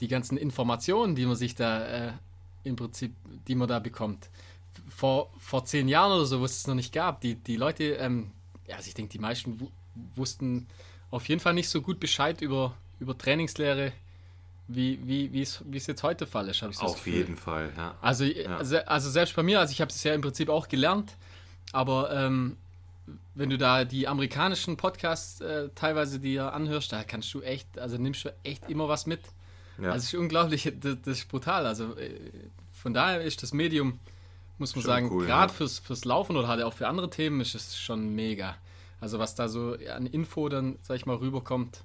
[0.00, 2.12] die ganzen Informationen, die man sich da äh,
[2.64, 3.14] im Prinzip,
[3.48, 4.28] die man da bekommt.
[4.90, 8.30] Vor, vor zehn Jahren oder so, wo es noch nicht gab, die, die Leute, ähm,
[8.66, 9.68] ja, also ich denke, die meisten
[10.14, 10.66] wussten
[11.10, 13.92] auf jeden Fall nicht so gut Bescheid über, über Trainingslehre,
[14.68, 15.40] wie, wie, wie
[15.76, 16.62] es jetzt heute Fall ist.
[16.62, 17.94] Ich so Auf jeden Fall, ja.
[18.02, 18.56] Also, ja.
[18.56, 21.16] also, also selbst bei mir, also ich habe es ja im Prinzip auch gelernt,
[21.72, 22.58] aber ähm,
[23.34, 27.96] wenn du da die amerikanischen Podcasts äh, teilweise dir anhörst, da kannst du echt, also
[27.96, 29.20] nimmst du echt immer was mit.
[29.78, 29.90] Ja.
[29.90, 31.66] Also es ist unglaublich, das, das, ist brutal.
[31.66, 32.12] Also äh,
[32.72, 33.98] von daher ist das Medium,
[34.58, 35.56] muss man schon sagen, cool, gerade ja.
[35.56, 38.56] fürs, fürs Laufen oder halt auch für andere Themen ist es schon mega.
[39.00, 41.82] Also was da so an Info dann, sag ich mal, rüberkommt,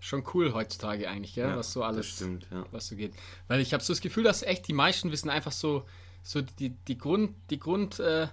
[0.00, 1.48] schon cool heutzutage eigentlich, gell?
[1.48, 2.64] Ja, was so alles, stimmt, ja.
[2.70, 3.12] was so geht.
[3.48, 5.84] Weil ich habe so das Gefühl, dass echt die meisten wissen einfach so,
[6.22, 8.28] so die, die Grund, die Grund, äh,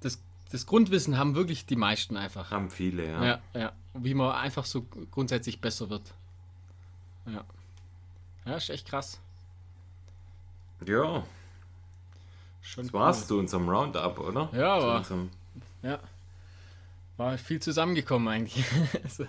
[0.00, 2.50] das, das Grundwissen haben wirklich die meisten einfach.
[2.50, 3.24] Haben viele, ja.
[3.24, 3.72] Ja, ja.
[3.94, 6.12] Wie man einfach so grundsätzlich besser wird.
[7.26, 7.44] Ja.
[8.44, 9.18] Ja, ist echt krass.
[10.84, 11.24] Ja.
[12.60, 13.00] Schon das cool.
[13.00, 14.50] war's zu unserem Roundup, oder?
[14.52, 15.04] Ja, aber.
[15.82, 16.00] Ja
[17.16, 18.64] war viel zusammengekommen eigentlich.
[19.02, 19.26] also.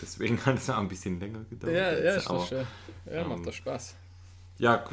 [0.00, 1.74] Deswegen hat es auch ein bisschen länger gedauert.
[1.74, 2.66] Ja, ja, ist aber, schön.
[3.10, 3.96] Ja, macht ähm, doch Spaß.
[4.58, 4.84] Ja,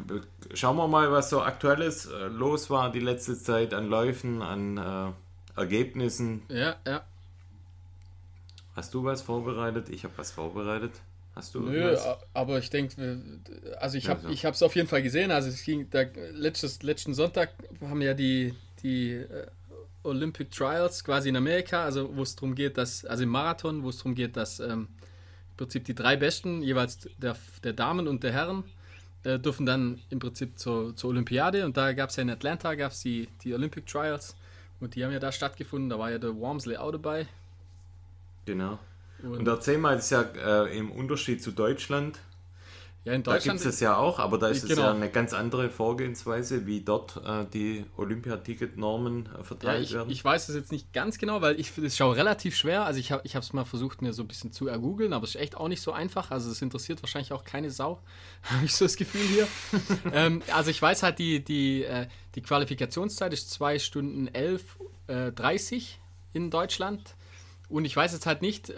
[0.53, 4.77] schauen wir mal, was so aktuelles äh, los war die letzte Zeit an Läufen, an
[4.77, 6.43] äh, Ergebnissen.
[6.49, 7.03] Ja, ja.
[8.75, 9.89] Hast du was vorbereitet?
[9.89, 10.93] Ich habe was vorbereitet.
[11.35, 12.17] Hast du Nö, was?
[12.33, 13.19] aber ich denke,
[13.79, 15.31] also ich habe es auf jeden Fall gesehen.
[15.31, 17.49] Also es ging, da, letztes, letzten Sonntag
[17.81, 19.47] haben ja die, die äh,
[20.03, 23.89] Olympic Trials quasi in Amerika, also wo es darum geht, dass, also im Marathon, wo
[23.89, 24.87] es darum geht, dass ähm,
[25.51, 28.63] im Prinzip die drei Besten, jeweils der, der Damen und der Herren,
[29.23, 32.75] äh, dürfen dann im Prinzip zur, zur Olympiade und da gab es ja in Atlanta
[32.75, 34.35] gab's die, die Olympic Trials
[34.79, 37.27] und die haben ja da stattgefunden, da war ja der Wormsley auch dabei.
[38.45, 38.79] Genau.
[39.23, 40.21] Und, und erzähl mal, das ist ja
[40.65, 42.19] äh, im Unterschied zu Deutschland,
[43.07, 43.61] ja, in Deutschland.
[43.61, 44.73] Da gibt es ja auch, aber da ist genau.
[44.73, 49.93] es ja eine ganz andere Vorgehensweise, wie dort äh, die Olympiaticket-Normen äh, verteilt ja, ich,
[49.93, 50.09] werden.
[50.09, 52.85] Ich weiß es jetzt nicht ganz genau, weil ich es schaue relativ schwer.
[52.85, 55.41] Also ich habe es mal versucht, mir so ein bisschen zu ergoogeln, aber es ist
[55.41, 56.31] echt auch nicht so einfach.
[56.31, 58.01] Also es interessiert wahrscheinlich auch keine Sau,
[58.43, 59.47] habe ich so das Gefühl hier.
[60.11, 65.31] ähm, also ich weiß halt, die, die, äh, die Qualifikationszeit ist 2 Stunden 11, äh,
[65.31, 66.01] 30
[66.33, 67.15] in Deutschland.
[67.69, 68.73] Und ich weiß jetzt halt nicht,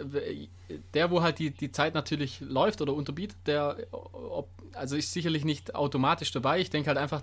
[0.94, 5.44] der, wo halt die, die Zeit natürlich läuft oder unterbietet, der ob, also ist sicherlich
[5.44, 6.60] nicht automatisch dabei.
[6.60, 7.22] Ich denke halt einfach,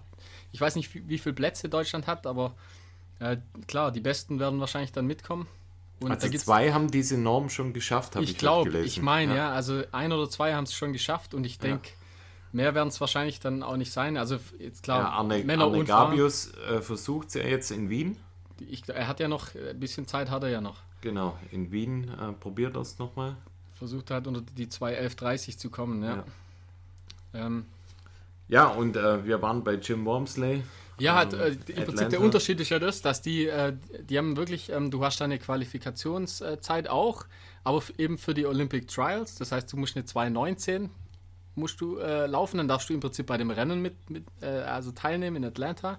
[0.51, 2.55] ich weiß nicht, wie, wie viele Plätze Deutschland hat, aber
[3.19, 5.47] äh, klar, die Besten werden wahrscheinlich dann mitkommen.
[5.99, 8.79] Und also zwei haben diese Norm schon geschafft, habe ich, ich glaube.
[8.79, 9.49] Ich meine, ja.
[9.49, 9.51] ja.
[9.53, 11.93] also ein oder zwei haben es schon geschafft und ich denke, ja.
[12.51, 14.15] mehr werden es wahrscheinlich dann auch nicht sein.
[14.15, 17.89] Also jetzt klar, ja, Arne, Männer Arne und Gabius äh, versucht es ja jetzt in
[17.89, 18.17] Wien.
[18.59, 20.83] Ich, er hat ja noch, ein bisschen Zeit hat er ja noch.
[21.01, 23.35] Genau, in Wien äh, probiert das nochmal.
[23.73, 26.15] Versucht hat, unter die 2.11.30 zu kommen, ja.
[26.15, 27.65] Ja, ähm,
[28.47, 30.63] ja und äh, wir waren bei Jim Wormsley.
[30.99, 34.35] Ja, halt, äh, im Prinzip der Unterschied ist ja das, dass die, äh, die haben
[34.35, 37.25] wirklich, ähm, du hast deine Qualifikationszeit auch,
[37.63, 39.35] aber eben für die Olympic Trials.
[39.35, 40.89] Das heißt, du musst eine 2.19
[41.57, 44.45] musst du äh, laufen, dann darfst du im Prinzip bei dem Rennen mit, mit äh,
[44.45, 45.97] also teilnehmen in Atlanta.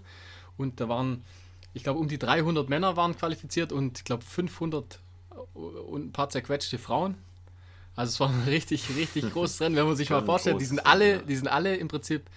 [0.56, 1.24] Und da waren
[1.78, 4.98] ich glaube, um die 300 Männer waren qualifiziert und ich glaube 500
[5.54, 7.14] und ein paar zerquetschte Frauen.
[7.94, 10.60] Also es war ein richtig, richtig großes Rennen, wenn man sich mal vorstellt.
[10.60, 12.28] Die sind alle, die sind alle im Prinzip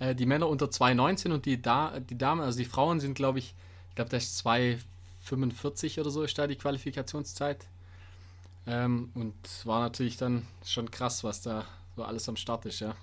[0.00, 3.38] äh, die Männer unter 2,19 und die, da die Damen, also die Frauen sind, glaube
[3.38, 3.54] ich,
[3.90, 7.66] ich glaube, das ist 2,45 oder so ist da die Qualifikationszeit.
[8.66, 12.96] Ähm, und war natürlich dann schon krass, was da so alles am Start ist, ja.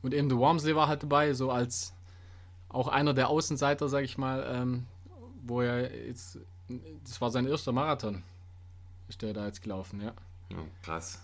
[0.00, 1.92] Und eben der Wormsley war halt dabei, so als
[2.68, 4.86] auch einer der Außenseiter, sage ich mal, ähm,
[5.42, 6.38] wo er jetzt,
[7.04, 8.22] das war sein erster Marathon,
[9.08, 10.12] ist der da jetzt gelaufen, ja.
[10.50, 11.20] ja krass.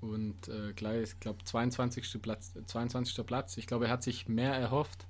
[0.00, 2.22] Und äh, gleich, ich glaube, 22.
[2.22, 3.26] Platz, 22.
[3.26, 3.56] Platz.
[3.56, 5.06] Ich glaube, er hat sich mehr erhofft.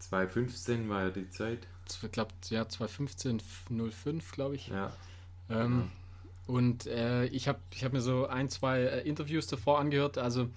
[0.00, 1.66] 2,15 war ja die Zeit.
[2.02, 3.40] Ich glaube, ja, 2,15,
[3.90, 4.68] 05, glaube ich.
[4.68, 4.92] Ja.
[5.50, 5.90] Ähm,
[6.46, 6.58] genau.
[6.58, 10.18] Und äh, ich habe ich hab mir so ein, zwei äh, Interviews davor angehört.
[10.18, 10.48] Also,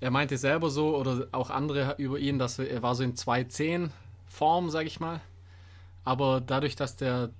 [0.00, 3.14] er meinte selber so, oder auch andere über ihn, dass er, er war so in
[3.14, 3.90] 2,10
[4.28, 5.20] Form, sage ich mal.
[6.04, 7.30] Aber dadurch, dass der,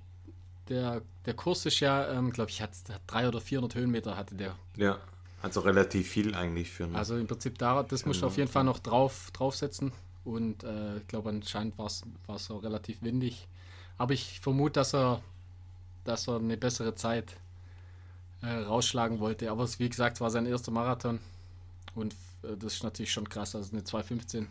[0.69, 4.35] der, der Kurs ist ja, ähm, glaube ich, hat, hat 300 oder 400 Höhenmeter hatte
[4.35, 4.55] der.
[4.75, 4.99] Ja,
[5.41, 6.95] also relativ viel eigentlich für einen.
[6.95, 9.91] Also im Prinzip, da, das musst du auf jeden Fall noch drauf, draufsetzen.
[10.23, 13.47] Und äh, ich glaube, anscheinend war es auch relativ windig.
[13.97, 15.21] Aber ich vermute, dass er,
[16.03, 17.35] dass er eine bessere Zeit
[18.41, 19.49] äh, rausschlagen wollte.
[19.49, 21.19] Aber wie gesagt, es war sein erster Marathon.
[21.95, 23.55] Und äh, das ist natürlich schon krass.
[23.55, 24.45] Also eine 2,15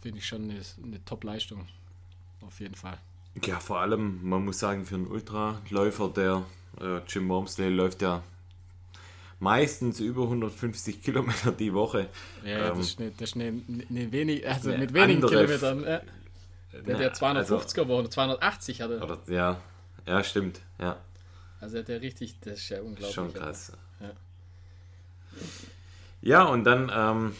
[0.00, 1.66] finde ich schon eine, eine Top-Leistung.
[2.40, 2.98] Auf jeden Fall.
[3.44, 6.44] Ja, vor allem, man muss sagen, für einen Ultraläufer, der
[6.80, 8.22] äh, Jim Wormsley läuft ja
[9.38, 12.08] meistens über 150 Kilometer die Woche.
[12.44, 15.84] Ja, ähm, das ist eine, das ist eine, eine wenig, also mit wenigen Kilometern.
[15.84, 16.00] Äh,
[16.86, 19.00] der, der 250er also, war 280 hatte.
[19.00, 19.60] Oder, ja,
[20.06, 20.96] ja, stimmt, ja.
[21.60, 23.14] Also der richtig, das ist ja unglaublich.
[23.14, 23.72] Schon krass.
[24.00, 24.10] Ja.
[26.22, 27.34] Ja, und dann ähm,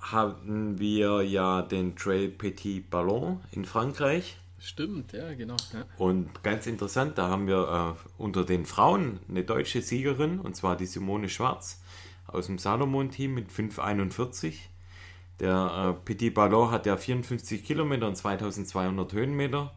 [0.00, 4.36] haben wir ja den Trail Petit Ballon in Frankreich.
[4.66, 5.54] Stimmt, ja, genau.
[5.72, 5.84] Ja.
[5.96, 10.76] Und ganz interessant, da haben wir äh, unter den Frauen eine deutsche Siegerin, und zwar
[10.76, 11.80] die Simone Schwarz
[12.26, 14.54] aus dem Salomon-Team mit 5,41.
[15.38, 19.72] Der äh, Petit Ballon hat ja 54 Kilometer und 2200 Höhenmeter.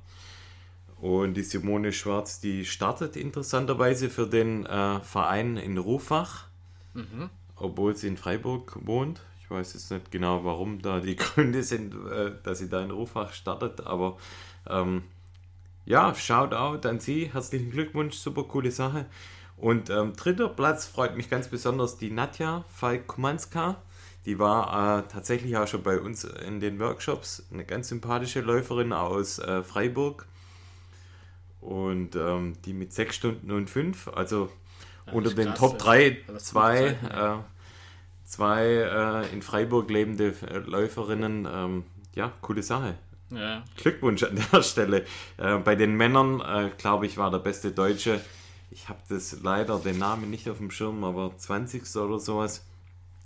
[0.99, 6.47] Und die Simone Schwarz, die startet interessanterweise für den äh, Verein in Rufach,
[6.95, 7.29] mhm.
[7.55, 9.21] obwohl sie in Freiburg wohnt.
[9.43, 12.89] Ich weiß jetzt nicht genau, warum da die Gründe sind, äh, dass sie da in
[12.89, 14.17] Rufach startet, aber
[14.69, 15.03] ähm,
[15.85, 19.05] ja, Shoutout an Sie, herzlichen Glückwunsch, super coole Sache.
[19.57, 23.77] Und ähm, dritter Platz freut mich ganz besonders die Nadja Falk-Kumanska.
[24.25, 27.43] Die war äh, tatsächlich auch schon bei uns in den Workshops.
[27.51, 30.27] Eine ganz sympathische Läuferin aus äh, Freiburg.
[31.59, 34.49] Und ähm, die mit 6 Stunden und 5, also
[35.07, 37.37] ja, unter den krass, Top 3, zwei, äh,
[38.23, 40.33] zwei äh, in Freiburg lebende
[40.65, 41.47] Läuferinnen.
[41.51, 41.83] Ähm,
[42.15, 42.95] ja, coole Sache.
[43.31, 43.63] Ja.
[43.77, 45.05] Glückwunsch an der Stelle.
[45.37, 48.21] Äh, bei den Männern, äh, glaube ich, war der beste Deutsche.
[48.71, 51.83] Ich habe das leider den Namen nicht auf dem Schirm, aber 20.
[51.97, 52.65] oder sowas.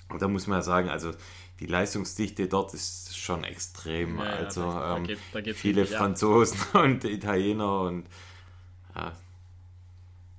[0.09, 1.11] Und da muss man ja sagen, also
[1.59, 4.17] die Leistungsdichte dort ist schon extrem.
[4.17, 6.75] Ja, also da, ähm, da geht, da viele Franzosen ab.
[6.83, 8.05] und Italiener und
[8.95, 9.13] ja,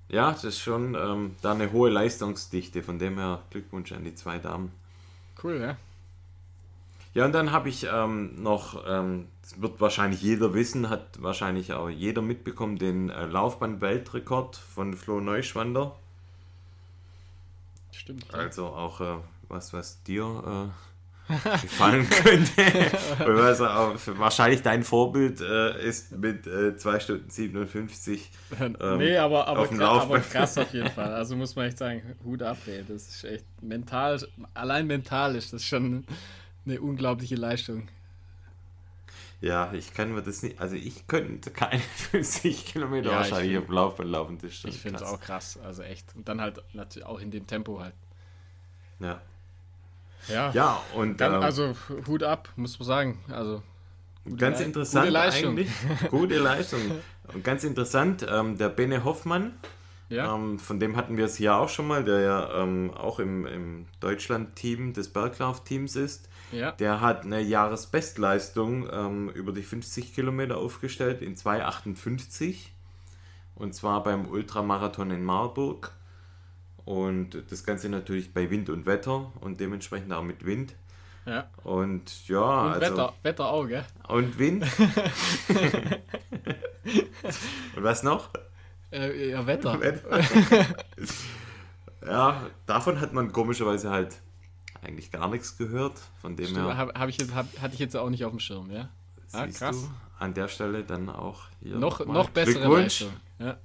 [0.09, 2.83] ja das ist schon ähm, da eine hohe Leistungsdichte.
[2.83, 4.73] Von dem her Glückwunsch an die zwei Damen.
[5.43, 5.77] Cool, ja.
[7.15, 11.73] Ja, und dann habe ich ähm, noch, ähm, das wird wahrscheinlich jeder wissen, hat wahrscheinlich
[11.73, 15.95] auch jeder mitbekommen, den äh, Laufbahn-Weltrekord von Flo Neuschwander.
[17.93, 18.27] Stimmt.
[18.33, 18.39] Ja.
[18.41, 19.17] Also auch äh,
[19.49, 20.73] was, was dir
[21.29, 22.91] äh, gefallen könnte.
[23.19, 28.29] Was auch wahrscheinlich dein Vorbild äh, ist mit äh, 2 Stunden 57.
[28.61, 31.15] Ähm, nee, aber, aber, krass, aber krass auf jeden Fall.
[31.15, 32.85] Also muss man echt sagen, Hut ab, ey.
[32.87, 34.21] Das ist echt mental,
[34.53, 36.05] allein mental ist das schon
[36.67, 37.89] eine unglaubliche Leistung.
[39.41, 43.65] Ja, ich kann mir das nicht, also ich könnte keine 50 Kilometer ja, wahrscheinlich find,
[43.65, 44.39] auf Laufbahn laufen.
[44.41, 46.15] Das ich finde es auch krass, also echt.
[46.17, 47.95] Und dann halt natürlich auch in dem Tempo halt.
[49.01, 49.21] Ja.
[50.29, 51.75] Ja, ja und dann, ähm, also
[52.07, 53.25] Hut ab, muss man sagen.
[53.29, 53.63] Also
[54.37, 55.51] ganz Le interessant gute Leistung.
[55.51, 55.71] eigentlich.
[56.11, 56.81] Gute Leistung.
[57.33, 59.55] Und ganz interessant, ähm, der Bene Hoffmann,
[60.09, 60.35] ja.
[60.35, 63.47] Ähm, von dem hatten wir es hier auch schon mal, der ja ähm, auch im,
[63.47, 66.29] im Deutschland-Team des Berglauf-Teams ist.
[66.53, 66.73] Ja.
[66.73, 72.69] Der hat eine Jahresbestleistung ähm, über die 50 Kilometer aufgestellt in 2,58.
[73.55, 75.93] Und zwar beim Ultramarathon in Marburg.
[76.85, 80.75] Und das Ganze natürlich bei Wind und Wetter und dementsprechend auch mit Wind.
[81.25, 81.49] Ja.
[81.63, 83.85] Und ja, und also, Wetter, Wetter auch, gell?
[84.09, 84.65] Und Wind.
[87.77, 88.29] und was noch?
[88.95, 89.81] Äh, ja, Wetter.
[89.81, 90.21] Wetter.
[92.07, 94.21] ja, davon hat man komischerweise halt
[94.83, 96.01] eigentlich gar nichts gehört.
[96.21, 96.77] Von dem Stimmt, her.
[96.77, 98.89] Hab, hab ich jetzt, hab, hatte ich jetzt auch nicht auf dem Schirm, ja?
[99.33, 99.83] Ah, krass.
[99.83, 101.77] Du, an der Stelle dann auch hier.
[101.77, 103.13] Noch, noch bessere Leistung.
[103.41, 103.57] Ja.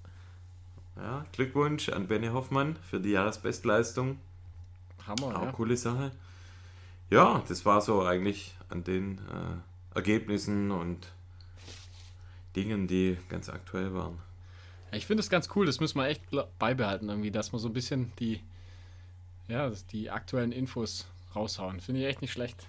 [0.95, 4.19] ja, Glückwunsch an Benny Hoffmann für die Jahresbestleistung.
[5.05, 5.51] Hammer, auch ja.
[5.51, 6.11] coole Sache.
[7.11, 11.11] Ja, das war so eigentlich an den äh, Ergebnissen und
[12.55, 14.17] Dingen, die ganz aktuell waren.
[14.91, 16.23] Ich finde es ganz cool, das müssen wir echt
[16.58, 18.41] beibehalten, irgendwie, dass wir so ein bisschen die,
[19.47, 21.80] ja, die aktuellen Infos raushauen.
[21.80, 22.67] Finde ich echt nicht schlecht.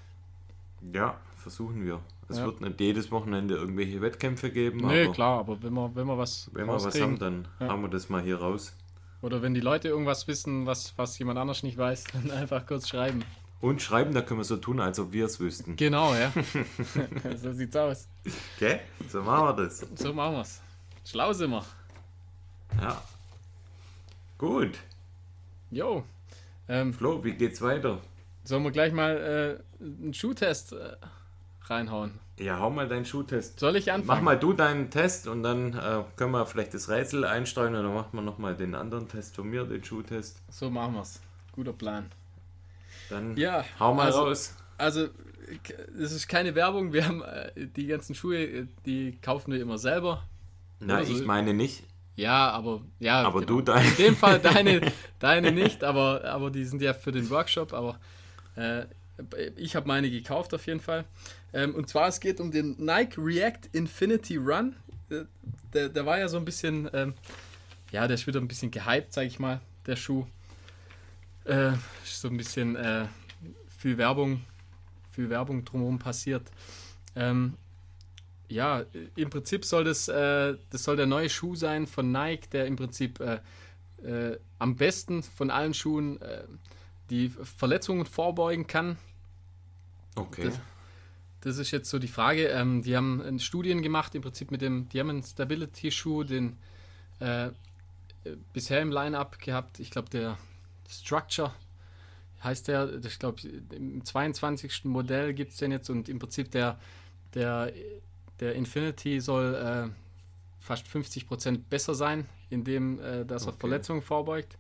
[0.92, 2.00] Ja, versuchen wir.
[2.28, 2.46] Es ja.
[2.46, 4.78] wird nicht jedes Wochenende irgendwelche Wettkämpfe geben.
[4.86, 7.68] Nee, aber klar, aber wenn wir, wenn wir was Wenn wir was haben, dann ja.
[7.68, 8.74] haben wir das mal hier raus.
[9.22, 12.88] Oder wenn die Leute irgendwas wissen, was, was jemand anders nicht weiß, dann einfach kurz
[12.88, 13.24] schreiben.
[13.60, 15.76] Und schreiben, da können wir so tun, als ob wir es wüssten.
[15.76, 16.32] Genau, ja.
[17.36, 18.08] so sieht's aus.
[18.56, 19.86] Okay, so machen wir das.
[19.96, 20.62] So machen wir es.
[21.04, 21.64] Schlau sind wir.
[22.80, 23.02] Ja.
[24.38, 24.78] Gut.
[25.70, 26.04] Jo.
[26.68, 28.00] Ähm, Flo, wie geht's weiter?
[28.44, 30.96] Sollen wir gleich mal äh, einen Schuhtest äh,
[31.64, 32.18] reinhauen?
[32.38, 33.60] Ja, hau mal deinen Schuhtest.
[33.60, 34.06] Soll ich anfangen?
[34.06, 37.82] Mach mal du deinen Test und dann äh, können wir vielleicht das Rätsel einsteuern und
[37.84, 40.40] dann machen wir nochmal den anderen Test von mir, den Schuhtest.
[40.50, 41.20] So machen wir's.
[41.52, 42.10] Guter Plan.
[43.10, 44.54] Dann ja, hau mal also, raus.
[44.78, 45.08] Also,
[46.00, 46.94] es ist keine Werbung.
[46.94, 50.22] Wir haben äh, die ganzen Schuhe, äh, die kaufen wir immer selber.
[50.78, 51.84] Na, ich meine nicht.
[52.20, 53.22] Ja, aber ja.
[53.22, 53.54] Aber genau.
[53.54, 53.88] du deine.
[53.88, 57.72] In dem Fall deine, deine nicht, aber, aber die sind ja für den Workshop.
[57.72, 57.98] Aber
[58.56, 58.84] äh,
[59.56, 61.06] ich habe meine gekauft auf jeden Fall.
[61.54, 64.76] Ähm, und zwar es geht um den Nike React Infinity Run.
[65.10, 65.24] Äh,
[65.72, 67.14] der, der war ja so ein bisschen, ähm,
[67.90, 70.26] ja, der ist wieder ein bisschen gehypt, sag ich mal, der Schuh.
[71.44, 71.72] Äh,
[72.04, 73.06] so ein bisschen äh,
[73.78, 74.42] viel Werbung,
[75.10, 76.42] viel Werbung drumherum passiert.
[77.16, 77.54] Ähm,
[78.50, 78.84] ja,
[79.16, 82.76] im Prinzip soll das, äh, das soll der neue Schuh sein von Nike, der im
[82.76, 83.40] Prinzip äh,
[84.02, 86.44] äh, am besten von allen Schuhen äh,
[87.10, 88.98] die Verletzungen vorbeugen kann.
[90.16, 90.44] Okay.
[90.44, 90.60] Das,
[91.42, 92.48] das ist jetzt so die Frage.
[92.48, 96.56] Ähm, die haben Studien gemacht, im Prinzip mit dem, die haben einen Stability-Schuh, den
[97.20, 97.50] äh,
[98.52, 99.80] bisher im Line-Up gehabt.
[99.80, 100.36] Ich glaube, der
[100.88, 101.52] Structure
[102.42, 104.84] heißt der, ich glaube, im 22.
[104.84, 106.78] Modell gibt es den jetzt und im Prinzip der,
[107.34, 107.72] der,
[108.40, 109.90] der Infinity soll äh,
[110.58, 113.54] fast 50% besser sein, indem äh, dass okay.
[113.54, 114.56] er Verletzungen vorbeugt.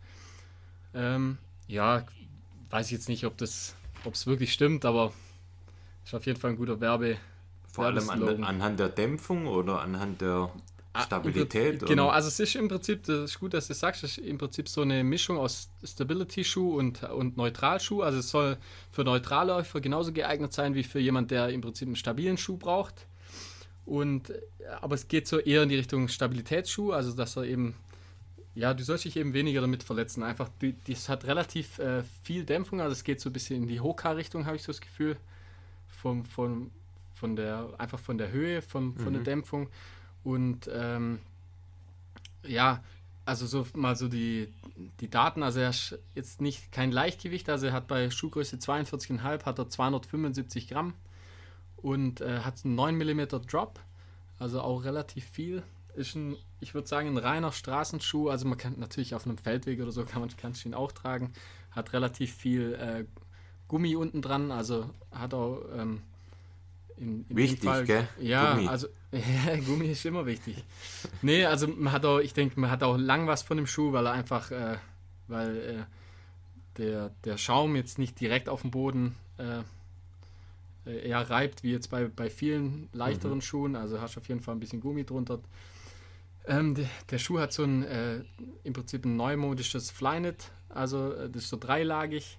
[0.94, 2.04] Ähm, ja,
[2.70, 5.12] weiß ich jetzt nicht, ob das, ob es wirklich stimmt, aber
[6.04, 7.16] ist auf jeden Fall ein guter Werbe.
[7.72, 10.50] Vor allem an, anhand der Dämpfung oder anhand der
[10.92, 11.84] ah, Stabilität?
[11.84, 14.26] Ah, genau, also es ist im Prinzip, das ist gut, dass du sagst, es ist
[14.26, 18.02] im Prinzip so eine Mischung aus Stability-Schuh und, und Neutralschuh.
[18.02, 18.56] Also es soll
[18.90, 23.06] für Neutralläufer genauso geeignet sein wie für jemand, der im Prinzip einen stabilen Schuh braucht.
[23.84, 24.32] Und,
[24.80, 27.74] aber es geht so eher in die Richtung Stabilitätsschuh, also dass er eben,
[28.54, 30.22] ja, du sollst dich eben weniger damit verletzen.
[30.22, 30.50] Einfach,
[30.86, 34.46] das hat relativ äh, viel Dämpfung, also es geht so ein bisschen in die Hoka-Richtung,
[34.46, 35.16] habe ich so das Gefühl
[35.88, 36.70] vom, vom,
[37.14, 39.14] von der, einfach von der Höhe vom, von mhm.
[39.14, 39.68] der Dämpfung.
[40.22, 41.20] Und ähm,
[42.46, 42.82] ja,
[43.24, 44.52] also so mal so die,
[45.00, 49.44] die Daten, also er ist jetzt nicht kein Leichtgewicht, also er hat bei Schuhgröße 42,5
[49.44, 50.94] hat er 275 Gramm
[51.82, 53.80] und äh, hat einen 9 mm Drop,
[54.38, 55.62] also auch relativ viel.
[55.94, 59.80] Ist ein, ich würde sagen, ein reiner Straßenschuh, also man kann natürlich auf einem Feldweg
[59.80, 61.32] oder so kann man kannst ihn auch tragen.
[61.70, 63.04] Hat relativ viel äh,
[63.68, 66.02] Gummi unten dran, also hat auch ähm,
[66.96, 68.08] in, in wichtig, Fall, gell?
[68.20, 68.68] Ja, Gummi.
[68.68, 70.64] also ja, Gummi ist immer wichtig.
[71.22, 73.92] nee, also man hat auch, ich denke, man hat auch lang was von dem Schuh,
[73.92, 74.76] weil er einfach, äh,
[75.28, 75.84] weil äh,
[76.78, 79.62] der, der Schaum jetzt nicht direkt auf dem Boden äh,
[80.84, 83.42] eher reibt, wie jetzt bei, bei vielen leichteren mhm.
[83.42, 83.76] Schuhen.
[83.76, 85.40] Also hast du auf jeden Fall ein bisschen Gummi drunter.
[86.46, 88.24] Ähm, der, der, Schuh hat so ein äh,
[88.64, 92.38] im Prinzip ein neumodisches Flyknit, also äh, das ist so dreilagig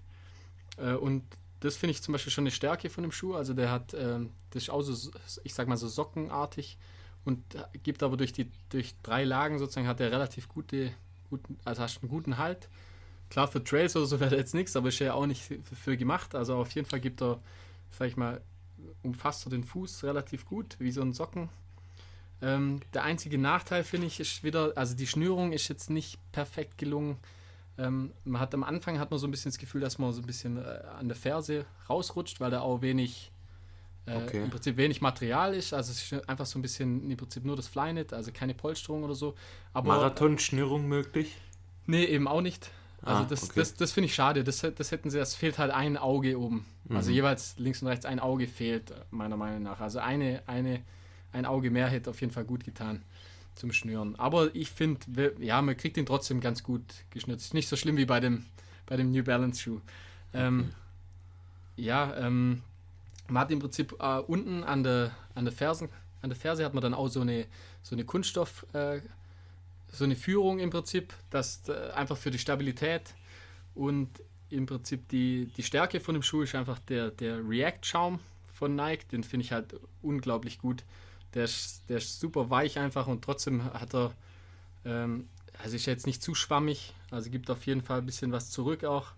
[0.77, 1.23] äh, und
[1.59, 3.35] das finde ich zum Beispiel schon eine Stärke von dem Schuh.
[3.35, 5.11] Also der hat, äh, das ist auch so,
[5.43, 6.77] ich sag mal so sockenartig
[7.23, 7.43] und
[7.83, 10.91] gibt aber durch die durch drei Lagen sozusagen hat er relativ gute,
[11.29, 12.67] guten, also hast einen guten Halt.
[13.29, 15.43] Klar, für Trails oder so wäre jetzt nichts, aber ist ja auch nicht
[15.83, 16.35] für gemacht.
[16.35, 17.39] Also auf jeden Fall gibt er,
[17.91, 18.41] sag ich mal,
[19.03, 21.49] umfasst er den Fuß relativ gut, wie so ein Socken.
[22.41, 26.77] Ähm, der einzige Nachteil, finde ich, ist wieder, also die Schnürung ist jetzt nicht perfekt
[26.77, 27.17] gelungen.
[27.77, 30.21] Ähm, man hat am Anfang hat man so ein bisschen das Gefühl, dass man so
[30.21, 33.31] ein bisschen äh, an der Ferse rausrutscht, weil da auch wenig
[34.07, 34.43] äh, okay.
[34.43, 35.73] im Prinzip wenig Material ist.
[35.73, 39.03] Also es ist einfach so ein bisschen im Prinzip nur das Flynet, also keine Polsterung
[39.03, 39.35] oder so.
[39.73, 41.35] Marathon-Schnürung möglich?
[41.85, 42.71] Nee, eben auch nicht.
[43.03, 43.53] Also ah, das, okay.
[43.55, 44.43] das, das finde ich schade.
[44.43, 46.65] Das, das hätten sie, es fehlt halt ein Auge oben.
[46.85, 46.95] Mhm.
[46.95, 49.79] Also jeweils links und rechts ein Auge fehlt, meiner Meinung nach.
[49.79, 50.81] Also eine, eine,
[51.31, 53.01] ein Auge mehr hätte auf jeden Fall gut getan
[53.55, 54.15] zum Schnüren.
[54.17, 57.53] Aber ich finde, ja, man kriegt ihn trotzdem ganz gut geschnitzt.
[57.53, 58.45] Nicht so schlimm wie bei dem,
[58.85, 59.81] bei dem New Balance Schuh.
[60.33, 60.75] Ähm, okay.
[61.77, 62.61] Ja, ähm,
[63.27, 65.89] man hat im Prinzip äh, unten an der, an der Fersen,
[66.21, 67.45] an der Ferse hat man dann auch so eine,
[67.81, 69.01] so eine Kunststoff, äh,
[69.91, 73.13] so eine Führung im Prinzip, das äh, einfach für die Stabilität
[73.75, 74.09] und
[74.49, 78.19] im Prinzip die, die Stärke von dem Schuh ist einfach der, der React-Schaum
[78.53, 80.83] von Nike, den finde ich halt unglaublich gut.
[81.33, 84.13] Der ist, der ist super weich einfach und trotzdem hat er,
[84.85, 88.49] ähm, also ist jetzt nicht zu schwammig, also gibt auf jeden Fall ein bisschen was
[88.49, 89.13] zurück auch.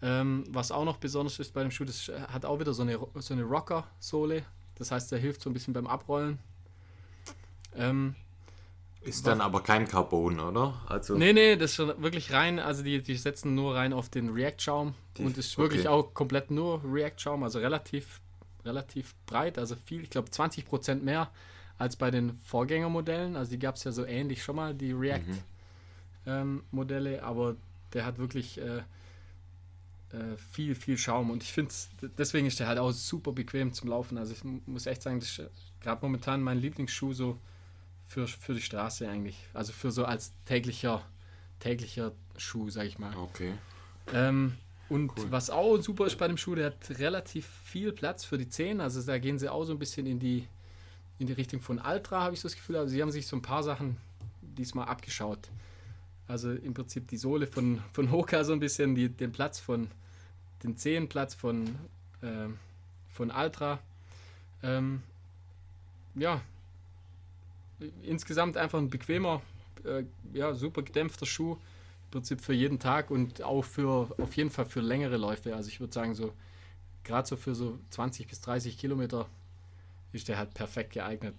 [0.00, 2.98] Ähm, was auch noch besonders ist bei dem Schuh, das hat auch wieder so eine,
[3.16, 4.44] so eine Rocker-Sohle.
[4.76, 6.38] Das heißt, der hilft so ein bisschen beim Abrollen.
[7.74, 8.14] Ähm,
[9.02, 10.74] ist dann aber kein Carbon, oder?
[10.86, 12.58] Also nee, nee, das ist schon wirklich rein.
[12.58, 15.62] Also die, die setzen nur rein auf den React-Schaum und ist okay.
[15.62, 18.20] wirklich auch komplett nur React-Schaum, also relativ
[18.64, 21.30] relativ breit, also viel, ich glaube 20 Prozent mehr
[21.78, 23.36] als bei den Vorgängermodellen.
[23.36, 27.16] Also die gab es ja so ähnlich schon mal, die React-Modelle, mhm.
[27.16, 27.56] ähm, aber
[27.92, 28.82] der hat wirklich äh, äh,
[30.52, 31.72] viel, viel Schaum und ich finde
[32.18, 34.18] deswegen ist der halt auch super bequem zum Laufen.
[34.18, 37.38] Also ich muss echt sagen, das ist gerade momentan mein Lieblingsschuh so
[38.08, 39.36] für, für die Straße eigentlich.
[39.54, 41.04] Also für so als täglicher,
[41.60, 43.14] täglicher Schuh, sag ich mal.
[43.16, 43.52] Okay.
[44.12, 44.54] Ähm,
[44.88, 45.30] und cool.
[45.30, 48.80] was auch super ist bei dem Schuh, der hat relativ viel Platz für die Zehen.
[48.80, 50.48] Also da gehen sie auch so ein bisschen in die,
[51.18, 52.76] in die Richtung von Ultra, habe ich so das Gefühl.
[52.76, 53.98] Also sie haben sich so ein paar Sachen
[54.40, 55.50] diesmal abgeschaut.
[56.26, 59.90] Also im Prinzip die Sohle von, von Hoka so ein bisschen, die, den Platz von,
[60.62, 61.66] den Zehenplatz von,
[62.22, 62.48] äh,
[63.10, 63.80] von Ultra.
[64.62, 65.02] Ähm,
[66.14, 66.40] ja,
[68.02, 69.42] insgesamt einfach ein bequemer,
[69.84, 74.50] äh, ja, super gedämpfter Schuh im Prinzip für jeden Tag und auch für auf jeden
[74.50, 75.54] Fall für längere Läufe.
[75.54, 76.32] Also ich würde sagen, so
[77.04, 79.26] gerade so für so 20 bis 30 Kilometer
[80.12, 81.34] ist der halt perfekt geeignet.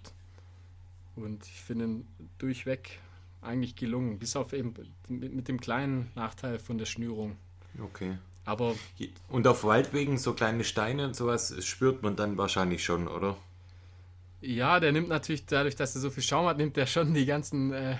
[1.16, 2.06] Und ich finde ihn
[2.38, 2.98] durchweg
[3.42, 4.74] eigentlich gelungen, bis auf eben
[5.08, 7.36] mit, mit dem kleinen Nachteil von der Schnürung.
[7.82, 8.18] Okay.
[8.44, 8.74] Aber
[9.28, 13.36] und auf Waldwegen so kleine Steine und sowas spürt man dann wahrscheinlich schon, oder?
[14.40, 17.26] Ja, der nimmt natürlich, dadurch, dass er so viel Schaum hat, nimmt er schon die
[17.26, 17.96] ganzen äh,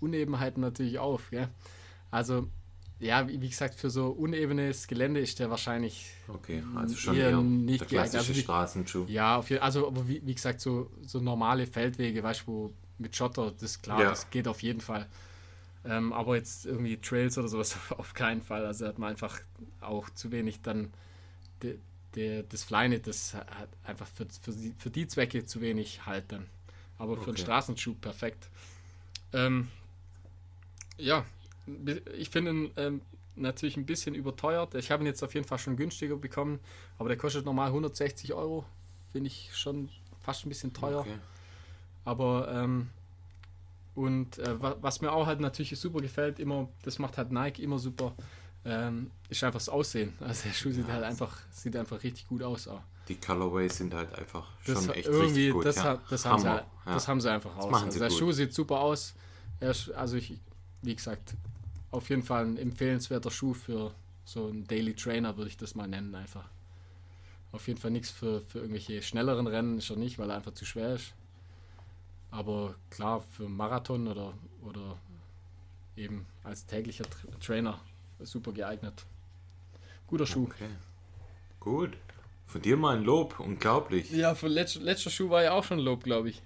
[0.00, 1.30] Unebenheiten natürlich auf.
[1.30, 1.48] Gell?
[2.10, 2.48] Also,
[3.00, 7.30] ja, wie, wie, gesagt, für so unebenes Gelände ist der wahrscheinlich okay, also schon eher,
[7.30, 8.14] eher nicht geeignet.
[8.14, 9.04] Also Straßenschuh.
[9.08, 13.14] Ja, auf, also aber wie, wie, gesagt, so, so normale Feldwege, weißt du, wo mit
[13.14, 14.10] Schotter, das ist klar, ja.
[14.10, 15.06] das geht auf jeden Fall.
[15.84, 18.64] Ähm, aber jetzt irgendwie Trails oder sowas auf keinen Fall.
[18.64, 19.40] Also hat man einfach
[19.80, 20.92] auch zu wenig dann
[22.14, 26.06] de, de, das Flyknit, das hat einfach für, für, die, für die Zwecke zu wenig
[26.06, 26.46] Halt dann.
[26.98, 27.30] Aber für okay.
[27.30, 28.48] einen Straßenschuh perfekt.
[29.32, 29.68] Ähm,
[30.96, 31.24] ja,
[32.16, 33.00] ich finde ihn ähm,
[33.36, 34.74] natürlich ein bisschen überteuert.
[34.74, 36.60] Ich habe ihn jetzt auf jeden Fall schon günstiger bekommen,
[36.98, 38.64] aber der kostet normal 160 Euro.
[39.12, 39.88] Finde ich schon
[40.20, 41.00] fast ein bisschen teuer.
[41.00, 41.18] Okay.
[42.04, 42.90] Aber ähm,
[43.94, 47.78] und äh, was mir auch halt natürlich super gefällt, immer, das macht halt Nike immer
[47.78, 48.14] super,
[48.64, 50.14] ähm, ist einfach das Aussehen.
[50.20, 52.68] Also der Schuh sieht halt einfach, sieht einfach richtig gut aus.
[52.68, 52.80] Auch.
[53.08, 55.66] Die Colorways sind halt einfach das schon echt irgendwie, richtig gut.
[55.66, 56.00] Das, ja.
[56.08, 56.94] das, haben, sie, halt, ja.
[56.94, 57.82] das haben sie einfach das aus.
[57.82, 58.18] Also der gut.
[58.18, 59.14] Schuh sieht super aus.
[59.60, 60.38] also ich,
[60.82, 61.34] wie gesagt,
[61.90, 63.94] auf jeden Fall ein empfehlenswerter Schuh für
[64.24, 66.48] so einen Daily Trainer, würde ich das mal nennen einfach.
[67.52, 70.54] Auf jeden Fall nichts für, für irgendwelche schnelleren Rennen ist er nicht, weil er einfach
[70.54, 71.14] zu schwer ist.
[72.30, 74.98] Aber klar, für Marathon oder, oder
[75.96, 77.80] eben als täglicher Tra Trainer
[78.24, 79.04] super geeignet.
[80.06, 80.44] Guter Schuh.
[80.44, 80.68] Okay.
[81.60, 81.92] Gut.
[82.46, 84.10] Von dir mal ein Lob, unglaublich.
[84.10, 86.42] Ja, für letzt, letzter Schuh war ja auch schon Lob, glaube ich.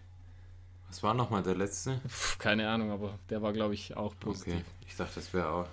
[0.88, 2.00] Was war nochmal der letzte?
[2.02, 4.54] Puh, keine Ahnung, aber der war, glaube ich, auch positiv.
[4.54, 4.64] Okay.
[4.86, 5.66] Ich dachte, das wäre auch.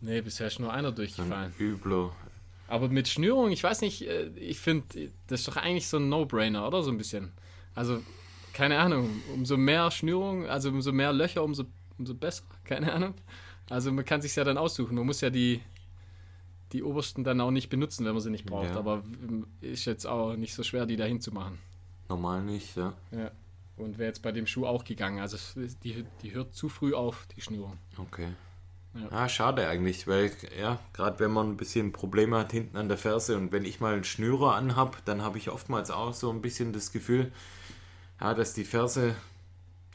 [0.00, 1.54] Nee, bisher ist nur einer durchgefallen.
[1.58, 2.12] Ein Übler.
[2.68, 6.08] Aber mit Schnürung, ich weiß nicht, äh, ich finde, das ist doch eigentlich so ein
[6.08, 6.82] No-Brainer, oder?
[6.82, 7.32] So ein bisschen.
[7.74, 8.02] Also,
[8.52, 11.64] keine Ahnung, umso mehr Schnürung, also umso mehr Löcher, umso,
[11.98, 13.14] umso besser, keine Ahnung.
[13.70, 14.94] Also man kann sich ja dann aussuchen.
[14.94, 15.60] Man muss ja die,
[16.72, 18.70] die obersten dann auch nicht benutzen, wenn man sie nicht braucht.
[18.70, 18.76] Ja.
[18.76, 19.02] Aber
[19.60, 21.58] ist jetzt auch nicht so schwer, die dahin zu machen.
[22.08, 22.94] Normal nicht, ja.
[23.10, 23.30] Ja.
[23.76, 25.20] Und wäre jetzt bei dem Schuh auch gegangen.
[25.20, 25.36] Also
[25.84, 27.78] die, die hört zu früh auf, die Schnürung.
[27.98, 28.28] Okay.
[28.94, 29.08] Ja.
[29.10, 32.96] Ah, schade eigentlich, weil ja, gerade wenn man ein bisschen Probleme hat hinten an der
[32.96, 36.40] Ferse und wenn ich mal einen Schnürer anhab, dann habe ich oftmals auch so ein
[36.40, 37.30] bisschen das Gefühl,
[38.20, 39.14] ja, dass die Ferse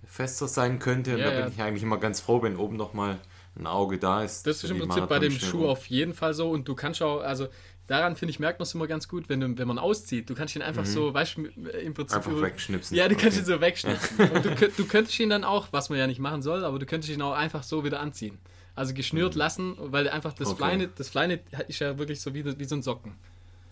[0.05, 1.15] fester sein könnte.
[1.15, 1.47] Und ja, da bin ja.
[1.47, 3.19] ich eigentlich immer ganz froh, wenn oben noch mal
[3.55, 4.47] ein Auge da ist.
[4.47, 6.49] Das ist im Prinzip bei dem Schuh auf jeden Fall so.
[6.49, 7.47] Und du kannst auch, also
[7.87, 10.29] daran finde ich, merkt man es immer ganz gut, wenn, du, wenn man auszieht.
[10.29, 10.87] Du kannst ihn einfach mhm.
[10.87, 12.17] so, weißt du, im Prinzip.
[12.17, 12.95] Einfach wegschnipsen.
[12.95, 13.23] Ja, du okay.
[13.23, 14.31] kannst ihn so wegschnipsen.
[14.31, 16.85] und du, du könntest ihn dann auch, was man ja nicht machen soll, aber du
[16.85, 18.39] könntest ihn auch einfach so wieder anziehen.
[18.75, 19.39] Also geschnürt mhm.
[19.39, 20.69] lassen, weil einfach das okay.
[20.69, 23.15] Flynet, das Flynet ist ja wirklich so wie, wie so ein Socken.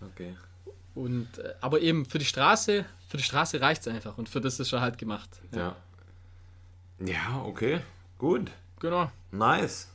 [0.02, 0.36] Okay.
[0.96, 4.42] Und, äh, aber eben für die Straße, für die Straße reicht es einfach und für
[4.42, 5.30] das ist er halt gemacht.
[5.56, 5.76] Ja.
[7.00, 7.80] Ja, okay.
[8.18, 8.52] Gut.
[8.82, 9.10] Genau.
[9.32, 9.88] Nice.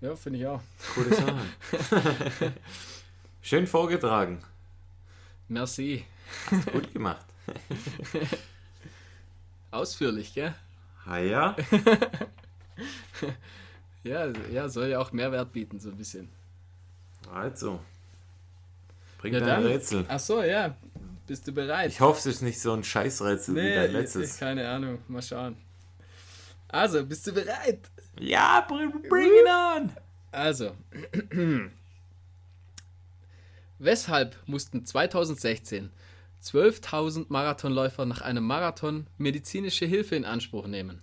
[0.00, 0.62] Ja, finde ich auch.
[0.94, 1.36] Coole Sache.
[3.42, 4.42] Schön vorgetragen.
[5.48, 6.04] Merci.
[6.50, 7.24] Hast gut gemacht.
[9.70, 10.54] Ausführlich, gell?
[11.04, 11.56] Ah ja.
[14.04, 16.28] ja, ja, soll ja auch Mehrwert bieten, so ein bisschen.
[17.32, 17.80] Also.
[19.18, 20.04] Bring ja, dein Rätsel.
[20.08, 20.76] Ach so, ja.
[21.26, 21.90] Bist du bereit?
[21.90, 24.38] Ich hoffe, es ist nicht so ein Scheißrätsel nee, wie dein letztes.
[24.38, 24.98] Keine Ahnung.
[25.08, 25.56] Mal schauen.
[26.68, 27.90] Also, bist du bereit?
[28.20, 29.92] Ja, bring, bring it on!
[30.32, 30.76] Also.
[33.78, 35.90] Weshalb mussten 2016
[36.42, 41.00] 12.000 Marathonläufer nach einem Marathon medizinische Hilfe in Anspruch nehmen?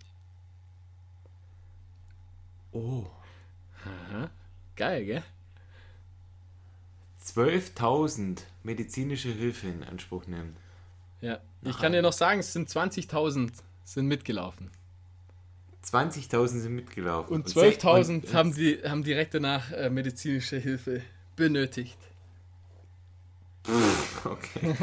[2.71, 3.05] Oh.
[3.83, 4.29] Aha.
[4.75, 5.23] Geil, gell?
[7.23, 10.55] 12.000 medizinische Hilfe in Anspruch nehmen.
[11.21, 13.51] Ja, ich kann dir noch sagen, es sind 20.000
[13.83, 14.69] sind mitgelaufen.
[15.85, 17.33] 20.000 sind mitgelaufen.
[17.33, 21.01] Und 12.000 haben, die, haben direkt danach äh, medizinische Hilfe
[21.35, 21.97] benötigt.
[24.25, 24.75] okay,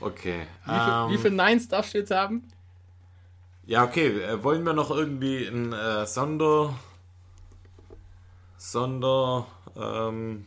[0.00, 0.46] Okay.
[0.64, 2.42] Wie, viel, um, wie ähm, viele Nines darfst du jetzt haben?
[3.66, 4.20] Ja, okay.
[4.20, 6.78] Äh, wollen wir noch irgendwie ein äh, Sonder.
[8.56, 9.46] Sonder.
[9.76, 10.46] Ähm,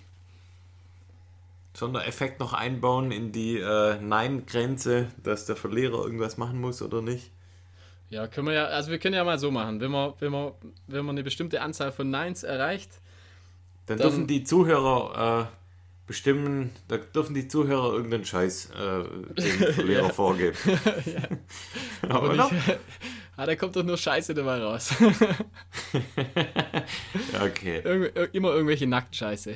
[1.74, 7.32] Sondereffekt noch einbauen in die äh, Nein-Grenze, dass der Verlierer irgendwas machen muss oder nicht?
[8.12, 10.52] Ja, können wir ja, also wir können ja mal so machen, wenn man, wenn man,
[10.88, 12.92] wenn man eine bestimmte Anzahl von Neins erreicht.
[13.86, 15.56] Dann, dann dürfen die Zuhörer äh,
[16.08, 19.04] bestimmen, da dürfen die Zuhörer irgendeinen Scheiß äh,
[19.42, 20.58] dem Verlierer vorgeben.
[21.06, 21.22] ja.
[22.10, 22.80] Aber nicht,
[23.38, 24.94] ah, da kommt doch nur Scheiße dabei raus.
[27.42, 27.80] okay.
[27.82, 29.56] Irg immer irgendwelche Nacktscheiße.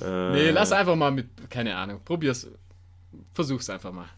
[0.00, 2.46] Äh, nee, lass einfach mal mit, keine Ahnung, probier's.
[3.32, 4.08] Versuch's einfach mal.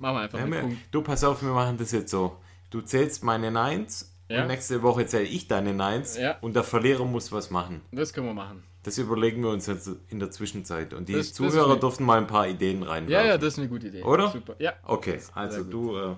[0.00, 2.38] Machen wir einfach ja, mit Du, pass auf, wir machen das jetzt so.
[2.70, 4.40] du zählst meine Neins ja.
[4.40, 6.38] und nächste Woche zähle ich deine Neins ja.
[6.40, 7.82] und der Verlierer muss was machen.
[7.92, 8.62] Das können wir machen.
[8.82, 10.94] Das überlegen wir uns jetzt in der Zwischenzeit.
[10.94, 13.10] Und die das, Zuhörer das durften mal ein paar Ideen rein.
[13.10, 14.02] Ja, ja, das ist eine gute Idee.
[14.02, 14.30] Oder?
[14.30, 14.54] Super.
[14.58, 14.72] Ja.
[14.86, 15.98] Okay, also du.
[15.98, 16.16] Äh,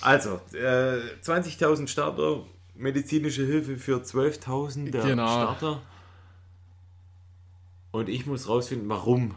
[0.00, 2.42] also, äh, 20.000 Starter,
[2.74, 5.28] medizinische Hilfe für 12.000 genau.
[5.28, 5.80] Starter.
[7.92, 9.36] Und ich muss rausfinden, warum.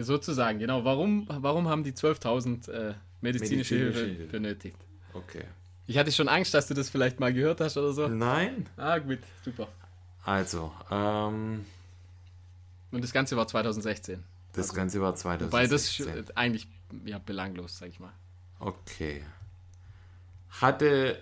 [0.00, 0.84] Sozusagen, genau.
[0.84, 4.76] Warum, warum haben die 12.000 äh, medizinische, medizinische Hilfe, Hilfe benötigt?
[5.12, 5.44] Okay.
[5.86, 8.08] Ich hatte schon Angst, dass du das vielleicht mal gehört hast oder so.
[8.08, 8.68] Nein.
[8.76, 9.68] Ah, gut, super.
[10.24, 11.66] Also, ähm.
[12.90, 14.22] Und das Ganze war 2016.
[14.52, 15.52] Das also, Ganze war 2016.
[15.52, 16.68] Weil das ist eigentlich
[17.04, 18.12] ja, belanglos, sag ich mal.
[18.60, 19.22] Okay.
[20.60, 21.18] Hatte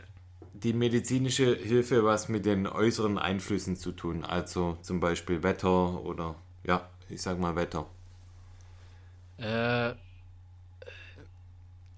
[0.52, 4.24] die medizinische Hilfe was mit den äußeren Einflüssen zu tun?
[4.24, 7.86] Also zum Beispiel Wetter oder, ja, ich sag mal Wetter.
[9.40, 9.94] Äh,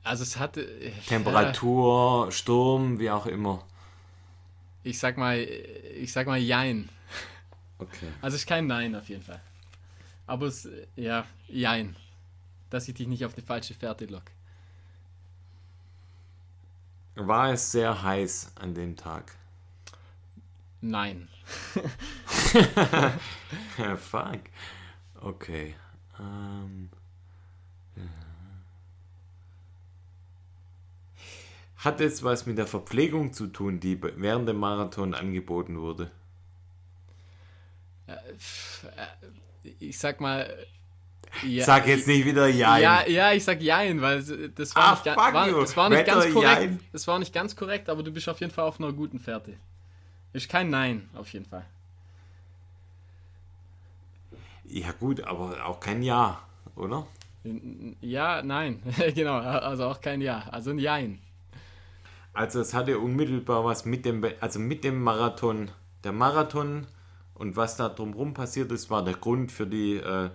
[0.05, 0.93] also es hatte...
[1.07, 3.64] Temperatur, äh, Sturm, wie auch immer.
[4.82, 6.88] Ich sag mal, ich sag mal Jein.
[7.78, 8.09] Okay.
[8.20, 9.40] Also es ist kein Nein auf jeden Fall.
[10.26, 11.97] Aber es, ja, Jein.
[12.70, 14.24] Dass ich dich nicht auf die falsche Fährte lock.
[17.14, 19.36] War es sehr heiß an dem Tag?
[20.80, 21.28] Nein.
[23.99, 24.40] fuck.
[25.20, 25.74] Okay.
[26.18, 27.02] Ähm, ja.
[31.76, 36.12] Hat es was mit der Verpflegung zu tun, die während dem Marathon angeboten wurde?
[38.07, 38.14] Äh,
[39.80, 40.49] ich sag mal.
[41.43, 42.82] Ja, sag jetzt nicht wieder Jein.
[42.82, 46.32] Ja, ja, ich sag Jein, weil das war, ah, nicht, war, das war nicht ganz
[46.32, 46.80] korrekt.
[46.93, 49.55] Das war nicht ganz korrekt, aber du bist auf jeden Fall auf einer guten Fährte.
[50.32, 51.64] Ist kein Nein, auf jeden Fall.
[54.64, 56.43] Ja, gut, aber auch kein Ja,
[56.76, 57.07] oder?
[58.01, 58.82] Ja, nein,
[59.14, 61.18] genau, also auch kein Ja, also ein Jein.
[62.32, 65.70] Also es hatte unmittelbar was mit dem, also mit dem Marathon.
[66.05, 66.86] Der Marathon
[67.34, 70.30] und was da drumherum passiert ist, war der Grund für die äh,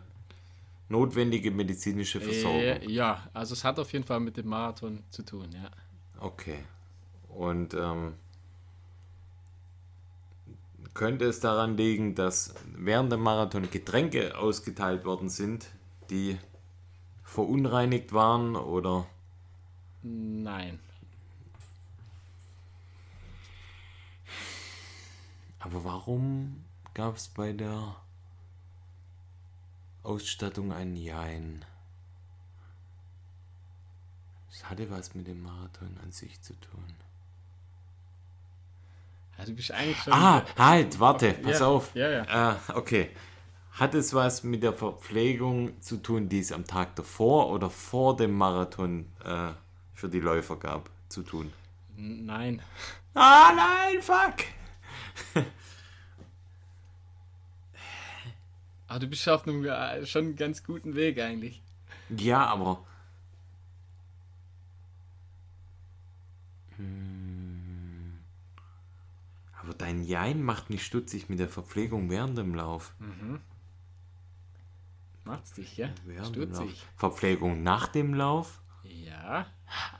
[0.89, 2.59] notwendige medizinische Versorgung.
[2.59, 5.69] Äh, ja, also es hat auf jeden Fall mit dem Marathon zu tun, ja.
[6.19, 6.59] Okay.
[7.29, 8.13] Und ähm,
[10.93, 15.67] könnte es daran liegen, dass während dem Marathon Getränke ausgeteilt worden sind,
[16.09, 16.37] die
[17.28, 19.05] verunreinigt waren oder?
[20.01, 20.80] Nein.
[25.59, 26.63] Aber warum
[26.93, 27.97] gab es bei der
[30.03, 31.65] Ausstattung ein Jein?
[34.49, 36.95] Es hatte was mit dem Marathon an sich zu tun.
[39.38, 40.13] Ja, du bist eigentlich schon.
[40.13, 41.93] Ah, halt, warte, pass ja, auf.
[41.93, 42.53] Ja, ja.
[42.53, 43.11] Äh, okay.
[43.78, 48.17] Hat es was mit der Verpflegung zu tun, die es am Tag davor oder vor
[48.17, 49.49] dem Marathon äh,
[49.93, 51.53] für die Läufer gab, zu tun?
[51.95, 52.59] Nein.
[53.13, 54.45] Ah, nein, fuck!
[58.88, 61.61] Aber du bist auf einem äh, schon ganz guten Weg eigentlich.
[62.09, 62.84] Ja, aber.
[66.78, 68.17] Hm.
[69.61, 72.95] Aber dein Jein macht mich stutzig mit der Verpflegung während dem Lauf.
[72.97, 73.39] Mhm.
[75.28, 75.89] Macht's dich, ja?
[76.23, 76.86] Stutzig.
[76.95, 78.61] Verpflegung nach dem Lauf?
[78.84, 79.45] Ja.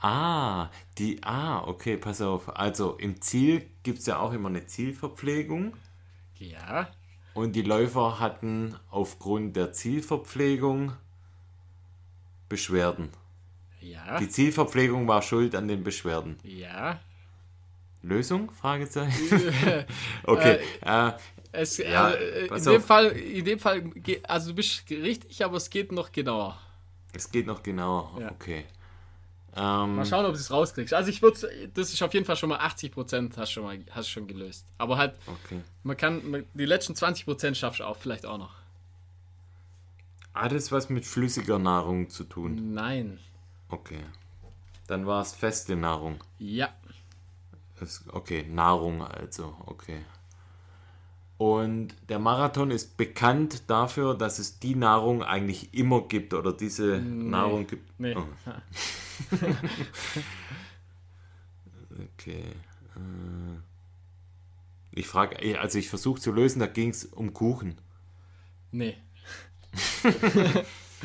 [0.01, 1.21] Ah, die.
[1.21, 2.55] Ah, okay, pass auf.
[2.57, 5.73] Also im Ziel gibt es ja auch immer eine Zielverpflegung.
[6.36, 6.89] Ja.
[7.34, 10.93] Und die Läufer hatten aufgrund der Zielverpflegung
[12.47, 13.09] Beschwerden.
[13.82, 14.19] Ja.
[14.19, 16.38] Die Zielverpflegung war schuld an den Beschwerden.
[16.43, 16.99] Ja.
[18.01, 18.51] Lösung?
[18.51, 19.30] Fragezeichen.
[20.23, 20.59] okay.
[20.82, 21.11] Äh,
[21.57, 23.91] es, ja, äh, in, dem Fall, in dem Fall,
[24.23, 26.59] also du bist richtig, aber es geht noch genauer.
[27.13, 28.31] Es geht noch genauer, ja.
[28.31, 28.65] okay.
[29.55, 30.93] Ähm, mal schauen, ob du es rauskriegst.
[30.93, 33.79] Also ich würde, das ist auf jeden Fall schon mal 80 Prozent hast schon mal,
[33.89, 34.67] hast schon gelöst.
[34.77, 35.61] Aber halt, okay.
[35.81, 38.53] man kann, die letzten 20 Prozent schaffst du auch vielleicht auch noch.
[40.35, 42.75] Hat es was mit flüssiger Nahrung zu tun?
[42.75, 43.17] Nein.
[43.69, 44.03] Okay.
[44.85, 46.23] Dann war es feste Nahrung.
[46.37, 46.69] Ja.
[47.79, 50.05] Das, okay, Nahrung also, okay.
[51.38, 56.97] Und der Marathon ist bekannt dafür, dass es die Nahrung eigentlich immer gibt oder diese
[56.97, 57.29] nee.
[57.29, 57.99] Nahrung gibt.
[57.99, 58.15] Nee.
[58.15, 58.25] Oh.
[62.13, 62.43] okay.
[62.95, 63.59] Äh.
[64.91, 67.75] Ich frage, also ich versuche zu lösen, da ging es um Kuchen.
[68.71, 68.97] Nee.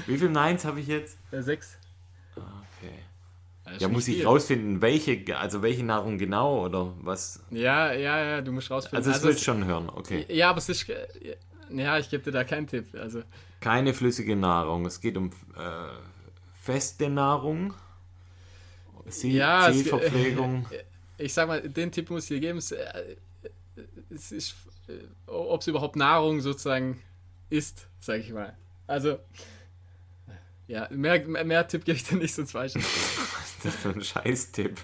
[0.06, 1.18] Wie viele Neins habe ich jetzt?
[1.30, 1.76] Ja, sechs.
[3.78, 4.26] Ja, muss ich viel.
[4.26, 7.40] rausfinden, welche, also welche Nahrung genau oder was?
[7.50, 8.98] Ja, ja, ja, du musst rausfinden.
[8.98, 10.26] Also, das also willst schon hören, okay.
[10.28, 10.86] Ja, aber es ist,
[11.70, 12.94] ja, ich gebe dir da keinen Tipp.
[12.94, 13.22] Also.
[13.60, 15.92] Keine flüssige Nahrung, es geht um äh,
[16.60, 17.72] feste Nahrung,
[19.08, 20.66] Ziel, ja, Zielverpflegung.
[20.70, 20.78] Es,
[21.24, 22.58] ich sag mal, den Tipp muss ich dir geben.
[22.58, 23.16] Es, äh,
[24.10, 24.54] es ist,
[24.88, 24.92] äh,
[25.26, 27.00] ob es überhaupt Nahrung sozusagen
[27.50, 28.56] ist, sag ich mal.
[28.86, 29.18] Also,
[30.72, 33.76] ja, mehr, mehr, mehr Tipp gebe ich dir nicht, sonst weiß ich Was ist das
[33.76, 34.80] für ein Scheiß-Tipp?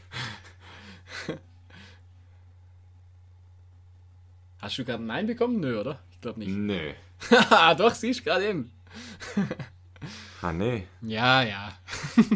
[4.59, 5.61] Hast du gerade ein Nein bekommen?
[5.61, 5.99] Nö, oder?
[6.11, 6.51] Ich glaube nicht.
[6.51, 6.93] Nö.
[7.79, 8.71] Doch, siehst du gerade eben.
[10.43, 10.87] ah, nee.
[11.01, 11.79] Ja, ja.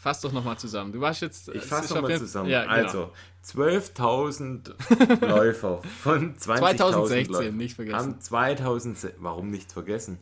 [0.00, 0.92] Fass doch nochmal zusammen.
[0.92, 1.48] Du warst jetzt.
[1.48, 2.48] Ich fasse nochmal zusammen.
[2.48, 2.74] Ja, genau.
[2.74, 3.12] Also,
[3.44, 7.98] 12.000 Läufer von 20.000 2016, Läufer nicht vergessen.
[7.98, 9.14] Haben 2000.
[9.18, 10.18] Warum nicht vergessen?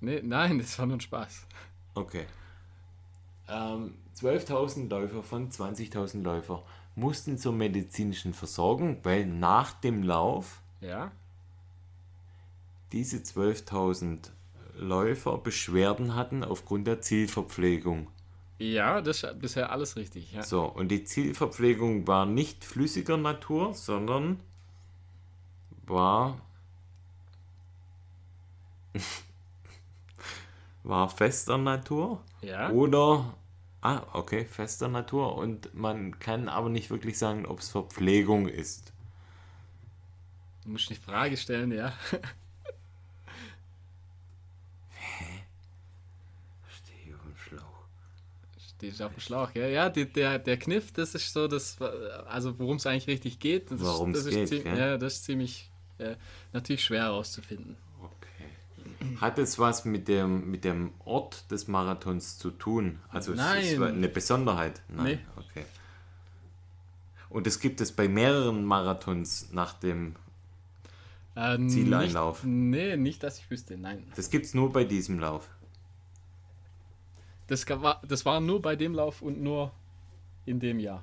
[0.00, 1.46] Nee, nein, das war nur ein Spaß.
[1.94, 2.26] Okay.
[3.48, 6.62] Ähm, 12.000 Läufer von 20.000 Läufer
[6.94, 11.12] mussten zur medizinischen Versorgung, weil nach dem Lauf ja.
[12.92, 14.30] diese 12.000
[14.76, 18.08] Läufer Beschwerden hatten aufgrund der Zielverpflegung.
[18.58, 20.32] Ja, das ist bisher alles richtig.
[20.32, 20.42] Ja.
[20.42, 24.40] So, und die Zielverpflegung war nicht flüssiger Natur, sondern
[25.86, 26.40] war,
[30.82, 32.20] war fester Natur.
[32.42, 32.70] Ja.
[32.70, 33.36] Oder,
[33.80, 35.36] ah, okay, fester Natur.
[35.36, 38.92] Und man kann aber nicht wirklich sagen, ob es Verpflegung ist.
[40.64, 41.92] Du musst die Frage stellen, ja.
[48.80, 49.66] Die ist auf dem Schlauch, ja.
[49.66, 51.78] Ja, die, der, der Kniff, das ist so, das,
[52.28, 53.66] also worum es eigentlich richtig geht.
[53.70, 54.96] Worum es geht, ziemlich, ja.
[54.96, 56.14] das ist ziemlich äh,
[56.52, 57.76] natürlich schwer herauszufinden.
[58.00, 59.16] Okay.
[59.20, 63.00] Hat es was mit dem, mit dem Ort des Marathons zu tun?
[63.08, 63.64] Also Nein.
[63.64, 64.80] es ist eine Besonderheit?
[64.88, 65.04] Nein.
[65.04, 65.18] Nee.
[65.36, 65.64] Okay.
[67.30, 70.14] Und es gibt es bei mehreren Marathons nach dem
[71.34, 72.44] äh, Zieleinlauf?
[72.44, 74.04] Nicht, nee, nicht, dass ich wüsste, nein.
[74.16, 75.48] Das gibt es nur bei diesem Lauf?
[77.48, 79.72] Das war, das war nur bei dem Lauf und nur
[80.44, 81.02] in dem Jahr.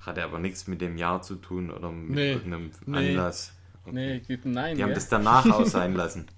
[0.00, 3.52] Hatte aber nichts mit dem Jahr zu tun oder mit nee, irgendeinem nee, Anlass.
[3.84, 4.22] Okay.
[4.28, 4.76] Nee, Nein.
[4.76, 4.94] Die haben ja.
[4.94, 6.28] das danach auch sein lassen.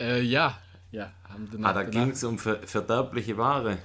[0.00, 0.58] Äh, ja,
[0.92, 1.12] ja.
[1.28, 3.78] Haben danach, ah, da ging es um ver verderbliche Ware.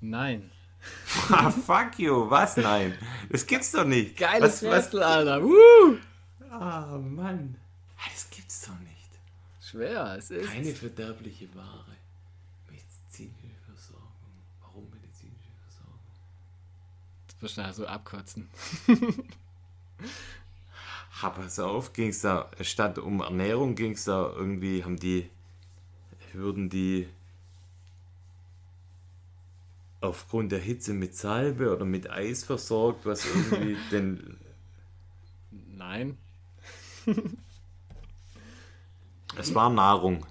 [0.00, 0.50] Nein.
[1.30, 2.96] ah, fuck you, was nein?
[3.30, 4.16] Das gibt's doch nicht.
[4.16, 5.42] Geiles Wrestle, Alter.
[5.42, 5.98] Woo!
[6.48, 7.56] Ah, Mann.
[7.96, 8.96] Ah, das gibt's doch nicht.
[9.76, 10.50] Schwer, es ist.
[10.50, 11.96] Keine verderbliche Ware.
[12.70, 14.32] Medizinische Versorgung.
[14.62, 16.00] Warum medizinische Versorgung?
[17.26, 18.48] Das wird schnell so abkotzen.
[21.22, 25.30] Ha, pass auf, ging es da, statt um Ernährung ging es da irgendwie, haben die,
[26.34, 27.08] würden die
[30.02, 34.36] aufgrund der Hitze mit Salbe oder mit Eis versorgt, was irgendwie den.
[35.50, 36.18] Nein.
[39.38, 40.26] Es war Nahrung.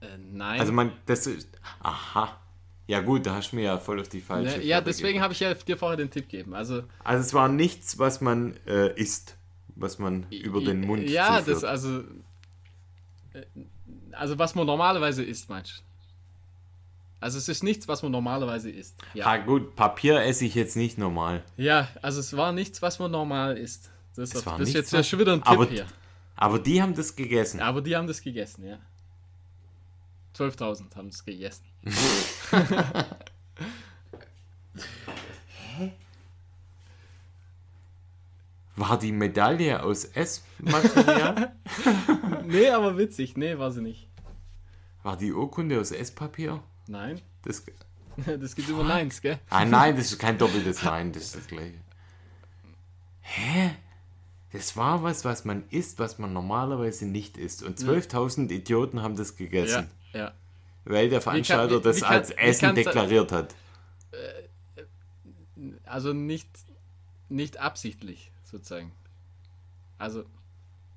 [0.00, 0.60] Äh, nein.
[0.60, 1.48] Also man, das ist.
[1.80, 2.38] Aha.
[2.86, 4.58] Ja gut, da hast du mir ja voll auf die falsche.
[4.58, 6.54] Ne, ja, deswegen habe ich ja dir vorher den Tipp gegeben.
[6.54, 9.36] Also, also es war nichts, was man äh, isst,
[9.74, 11.56] was man über den Mund Ja, zuführt.
[11.56, 12.00] das also.
[13.32, 13.44] Äh,
[14.12, 15.82] also was man normalerweise isst, meinst du?
[17.20, 18.96] Also es ist nichts, was man normalerweise isst.
[19.14, 19.24] Ja.
[19.26, 21.42] Ah, gut, Papier esse ich jetzt nicht normal.
[21.56, 23.90] Ja, also es war nichts, was man normal isst.
[24.14, 25.86] Das, das, das ist jetzt ja schon wieder ein Tipp aber, hier.
[26.36, 27.60] Aber die haben das gegessen.
[27.60, 28.78] Aber die haben das gegessen, ja.
[30.36, 31.64] 12.000 haben es gegessen.
[35.76, 35.92] Hä?
[38.76, 41.54] War die Medaille aus Essmaterial?
[42.44, 43.36] nee, aber witzig.
[43.36, 44.08] Nee, war sie nicht.
[45.04, 46.60] War die Urkunde aus Esspapier?
[46.88, 47.20] Nein.
[47.42, 47.62] Das,
[48.16, 49.38] das gibt immer Neins, gell?
[49.50, 51.78] Ah, nein, das ist kein doppeltes Nein, das ist das gleiche.
[53.20, 53.76] Hä?
[54.54, 57.64] Das war was, was man isst, was man normalerweise nicht isst.
[57.64, 58.56] Und 12.000 ja.
[58.58, 59.90] Idioten haben das gegessen.
[60.12, 60.34] Ja, ja.
[60.84, 63.52] Weil der Veranstalter kann, wie, wie, das als Essen deklariert hat.
[64.12, 64.82] Äh,
[65.86, 66.48] also nicht,
[67.28, 68.92] nicht absichtlich, sozusagen.
[69.98, 70.24] Also,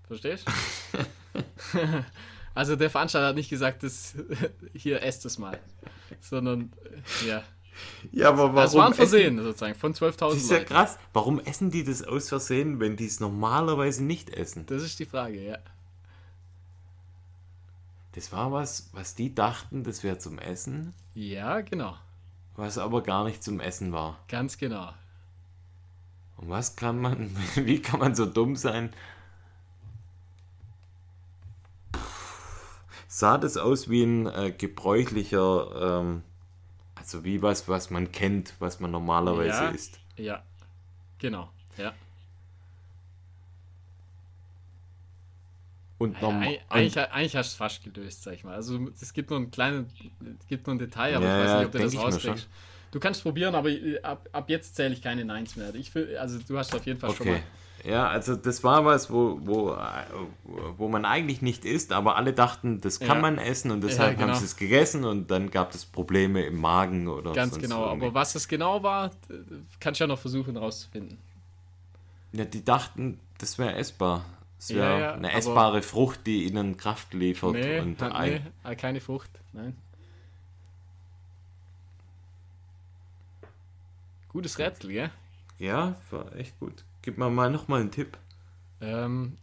[0.05, 0.45] verstehst
[0.93, 0.99] du?
[2.53, 4.13] also der Veranstalter hat nicht gesagt, das,
[4.75, 5.59] hier esst es mal.
[6.21, 6.71] Sondern,
[7.25, 7.43] ja.
[8.11, 8.55] Ja, aber warum?
[8.55, 10.97] Das war ein Versehen sozusagen von 12.000 Das ist ja krass.
[11.13, 14.65] Warum essen die das aus Versehen, wenn die es normalerweise nicht essen?
[14.65, 15.57] Das ist die Frage, ja.
[18.13, 20.93] Das war was, was die dachten, das wäre zum Essen.
[21.13, 21.95] Ja, genau.
[22.55, 24.17] Was aber gar nicht zum Essen war.
[24.27, 24.91] Ganz genau.
[26.37, 28.91] Und was kann man, wie kann man so dumm sein?
[33.07, 36.23] Sah das aus wie ein äh, gebräuchlicher ähm,
[37.07, 39.99] also wie was, was man kennt, was man normalerweise ja, isst.
[40.17, 40.43] Ja,
[41.19, 41.93] genau, ja.
[45.99, 48.53] Und ja, eigentlich, eigentlich, eigentlich hast du es fast gelöst, sag ich mal.
[48.53, 49.85] Also es gibt nur ein kleines,
[50.39, 52.49] es gibt nur ein Detail, aber ja, ich weiß nicht, ob du das rauskriegst.
[52.91, 55.73] Du kannst probieren, aber äh, ab, ab jetzt zähle ich keine Neins mehr.
[55.75, 57.17] Ich will, also du hast auf jeden Fall okay.
[57.17, 57.43] schon mal.
[57.83, 59.77] Ja, also das war was, wo, wo,
[60.77, 63.21] wo man eigentlich nicht isst, aber alle dachten, das kann ja.
[63.21, 64.33] man essen und deshalb ja, genau.
[64.33, 68.07] haben sie es gegessen und dann gab es Probleme im Magen oder Ganz genau, irgendwie.
[68.07, 69.11] aber was es genau war,
[69.79, 71.17] kannst du ja noch versuchen rauszufinden.
[72.33, 74.25] Ja, die dachten, das wäre essbar.
[74.59, 77.53] Es wäre ja, ja, eine essbare Frucht, die ihnen Kraft liefert.
[77.53, 78.41] Nee, und nee,
[78.75, 79.75] keine Frucht, nein.
[84.29, 85.11] Gutes Rätsel, gell?
[85.59, 86.83] Ja, war echt gut.
[87.07, 88.17] Gib mir mal nochmal einen Tipp.
[88.81, 89.37] Ähm,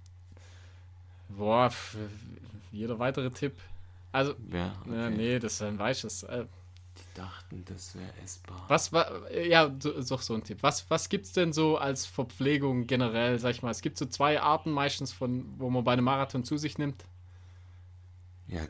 [1.31, 1.73] boah,
[2.71, 3.55] jeder weitere Tipp.
[4.13, 5.11] Also, ja, okay.
[5.17, 6.45] nee, das dann weiß ich äh,
[6.99, 8.67] Die dachten, das wäre essbar.
[8.69, 10.59] Was war, ja, doch so ein Tipp.
[10.61, 13.71] Was, was gibt es denn so als Verpflegung generell, sag ich mal?
[13.71, 17.03] Es gibt so zwei Arten meistens, von, wo man bei einem Marathon zu sich nimmt.
[18.47, 18.69] Ja, äh,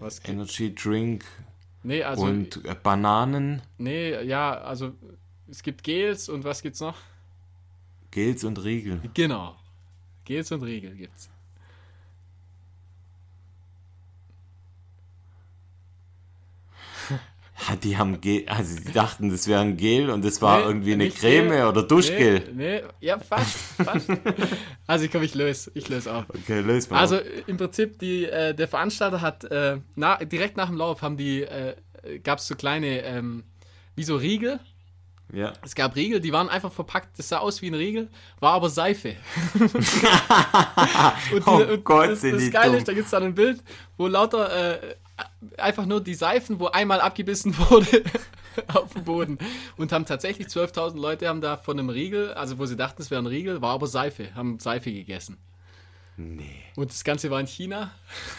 [0.00, 1.24] was Energy Drink
[1.84, 3.62] nee, also, und äh, Bananen.
[3.78, 4.92] Nee, ja, also
[5.48, 6.96] es gibt Gels und was gibt's noch?
[8.12, 9.00] Gels und Riegel.
[9.14, 9.56] Genau.
[10.24, 11.30] Gels und Riegel gibt's.
[17.82, 20.92] Die haben Gel, also die dachten, das wäre ein Gel und das war nee, irgendwie
[20.92, 21.64] eine Creme Gel.
[21.66, 22.50] oder Duschgel.
[22.54, 24.08] Nee, nee, ja, fast, fast.
[24.86, 26.24] also komm, ich löse, ich löse auf.
[26.28, 26.98] Okay, löse mal.
[27.00, 31.16] Also im Prinzip, die, äh, der Veranstalter hat, äh, na, direkt nach dem Lauf haben
[31.16, 31.76] die, äh,
[32.22, 33.44] gab es so kleine, ähm,
[33.94, 34.60] wie so Riegel,
[35.32, 35.52] ja.
[35.64, 38.08] Es gab Riegel, die waren einfach verpackt, das sah aus wie ein Riegel,
[38.38, 39.16] war aber Seife.
[41.34, 43.62] und oh und Gott, das, das Geile ist, da gibt es dann ein Bild,
[43.96, 44.94] wo lauter äh,
[45.56, 48.04] einfach nur die Seifen, wo einmal abgebissen wurde
[48.74, 49.38] auf dem Boden.
[49.76, 53.10] Und haben tatsächlich 12.000 Leute haben da von einem Riegel, also wo sie dachten, es
[53.10, 55.38] wäre ein Riegel, war aber Seife, haben Seife gegessen.
[56.16, 56.62] Nee.
[56.76, 57.90] Und das Ganze war in China.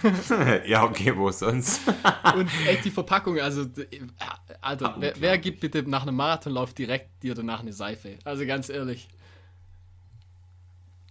[0.66, 1.82] ja, okay, wo sonst?
[2.36, 3.66] und echt die Verpackung, also,
[4.62, 8.20] Alter, wer, wer, gibt bitte nach einem Marathonlauf direkt dir danach eine Seife?
[8.24, 9.08] Also ganz ehrlich.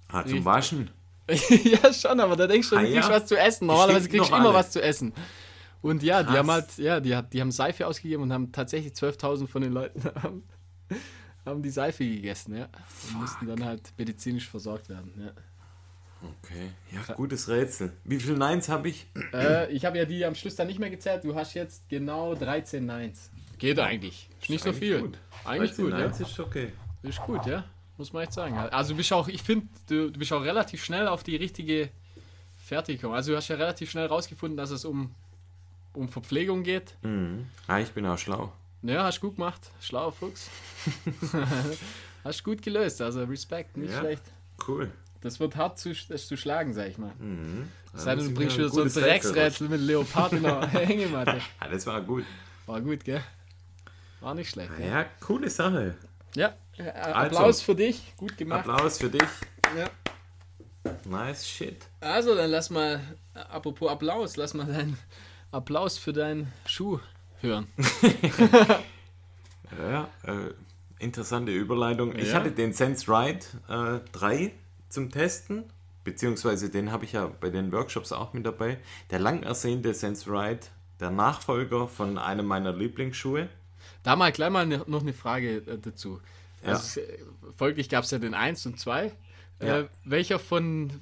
[0.08, 0.90] Ah, zum Waschen?
[1.28, 3.14] ja, schon, aber da denkst du, du ah, kriegst ja?
[3.14, 3.66] was zu essen.
[3.66, 4.54] Normalerweise kriegst du immer alle.
[4.54, 5.12] was zu essen.
[5.80, 6.32] Und ja, Krass.
[6.32, 9.72] die haben halt, ja, die, die haben Seife ausgegeben und haben tatsächlich 12.000 von den
[9.72, 10.44] Leuten haben,
[11.44, 12.68] haben die Seife gegessen, ja.
[13.08, 15.32] Und mussten dann halt medizinisch versorgt werden, ja.
[16.22, 17.92] Okay, ja, gutes Rätsel.
[18.04, 19.06] Wie viele Nines habe ich?
[19.32, 21.24] Äh, ich habe ja die am Schluss dann nicht mehr gezählt.
[21.24, 23.30] Du hast jetzt genau 13 Nines.
[23.58, 24.28] Geht eigentlich.
[24.40, 25.00] Ist nicht so viel.
[25.00, 25.18] Gut.
[25.44, 26.26] Eigentlich gut, Nines ja.
[26.26, 26.72] ist okay.
[27.02, 27.64] Ist gut, ja.
[27.96, 28.56] Muss man echt sagen.
[28.56, 31.90] Also du bist auch, ich finde, du, du bist auch relativ schnell auf die richtige
[32.56, 33.14] Fertig gekommen.
[33.14, 35.14] Also du hast ja relativ schnell rausgefunden, dass es um,
[35.92, 36.94] um Verpflegung geht.
[37.02, 37.46] Mhm.
[37.66, 38.52] Ah, ich bin auch schlau.
[38.82, 39.70] Ja, hast gut gemacht.
[39.80, 40.48] Schlauer Fuchs.
[42.24, 43.02] hast gut gelöst.
[43.02, 44.22] Also Respekt, nicht ja, schlecht.
[44.66, 44.90] Cool.
[45.22, 47.12] Das wird hart zu, zu schlagen, sag ich mal.
[47.18, 47.68] Mhm.
[47.94, 51.40] Sei denn, du bringst wieder so ein Drecksrätsel mit Leopard in der Hängematte.
[51.60, 52.24] ja, das war gut.
[52.66, 53.22] War gut, gell?
[54.20, 54.70] War nicht schlecht.
[54.78, 55.94] Ja, ja coole Sache.
[56.34, 58.14] Ja, äh, Applaus also, für dich.
[58.16, 58.68] Gut gemacht.
[58.68, 59.22] Applaus für dich.
[59.76, 59.90] Ja.
[61.04, 61.86] Nice shit.
[62.00, 63.00] Also, dann lass mal,
[63.34, 64.98] apropos Applaus, lass mal deinen
[65.52, 66.98] Applaus für deinen Schuh
[67.40, 67.66] hören.
[69.78, 70.54] ja, äh,
[70.98, 72.16] interessante Überleitung.
[72.16, 74.52] Ich hatte den Sense Ride äh, 3
[74.92, 75.64] zum Testen,
[76.04, 78.78] beziehungsweise den habe ich ja bei den Workshops auch mit dabei.
[79.10, 80.60] Der lang ersehnte Sense Ride,
[81.00, 83.48] der Nachfolger von einem meiner Lieblingsschuhe.
[84.02, 86.20] Da mal gleich mal ne, noch eine Frage äh, dazu.
[86.62, 86.74] Ja.
[86.74, 87.00] Also,
[87.56, 89.06] folglich gab es ja den 1 und 2.
[89.06, 89.78] Äh, ja.
[89.80, 91.00] Äh, welcher von,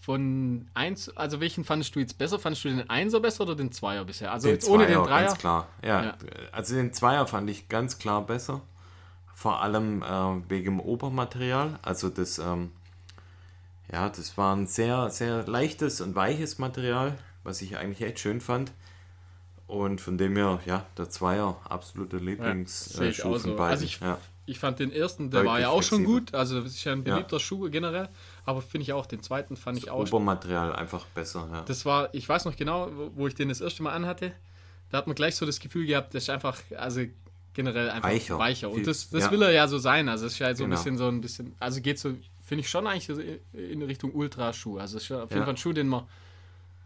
[0.00, 2.38] von 1, also welchen fandest du jetzt besser?
[2.38, 4.32] Fandest du den 1er besser oder den 2er bisher?
[4.32, 5.08] Also den jetzt ohne den 3er?
[5.08, 6.04] Ganz klar, ja.
[6.04, 6.18] ja.
[6.52, 8.62] Also den 2er fand ich ganz klar besser.
[9.34, 11.78] Vor allem äh, wegen dem Obermaterial.
[11.82, 12.72] Also das ähm,
[13.92, 18.40] ja, das war ein sehr, sehr leichtes und weiches Material, was ich eigentlich echt schön
[18.40, 18.72] fand.
[19.66, 23.56] Und von dem her, ja, der Zweier, absoluter Lieblingsschuh ja, von so.
[23.56, 23.72] beiden.
[23.72, 24.18] Also ich, ja.
[24.46, 26.04] ich fand den ersten, der Deutlich war ja auch flexibel.
[26.04, 26.34] schon gut.
[26.34, 27.40] Also das ist ja ein beliebter ja.
[27.40, 28.08] Schuh generell.
[28.44, 30.00] Aber finde ich auch, den zweiten fand das ich auch.
[30.00, 31.62] Obermaterial einfach besser, ja.
[31.62, 34.32] Das war, ich weiß noch genau, wo ich den das erste Mal anhatte.
[34.90, 37.02] Da hat man gleich so das Gefühl gehabt, das ist einfach, also
[37.52, 38.38] generell einfach weicher.
[38.38, 38.70] weicher.
[38.70, 40.08] Und das, das will er ja so sein.
[40.08, 40.76] Also es ist ja so genau.
[40.76, 42.14] ein bisschen so ein bisschen, also geht so
[42.48, 44.78] finde ich schon eigentlich in Richtung Ultraschuh.
[44.78, 45.44] Also es ist auf jeden ja.
[45.44, 46.04] Fall ein Schuh, den man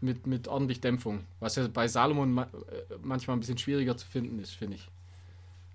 [0.01, 2.45] mit, mit ordentlich Dämpfung, was ja bei Salomon äh,
[3.01, 4.89] manchmal ein bisschen schwieriger zu finden ist, finde ich.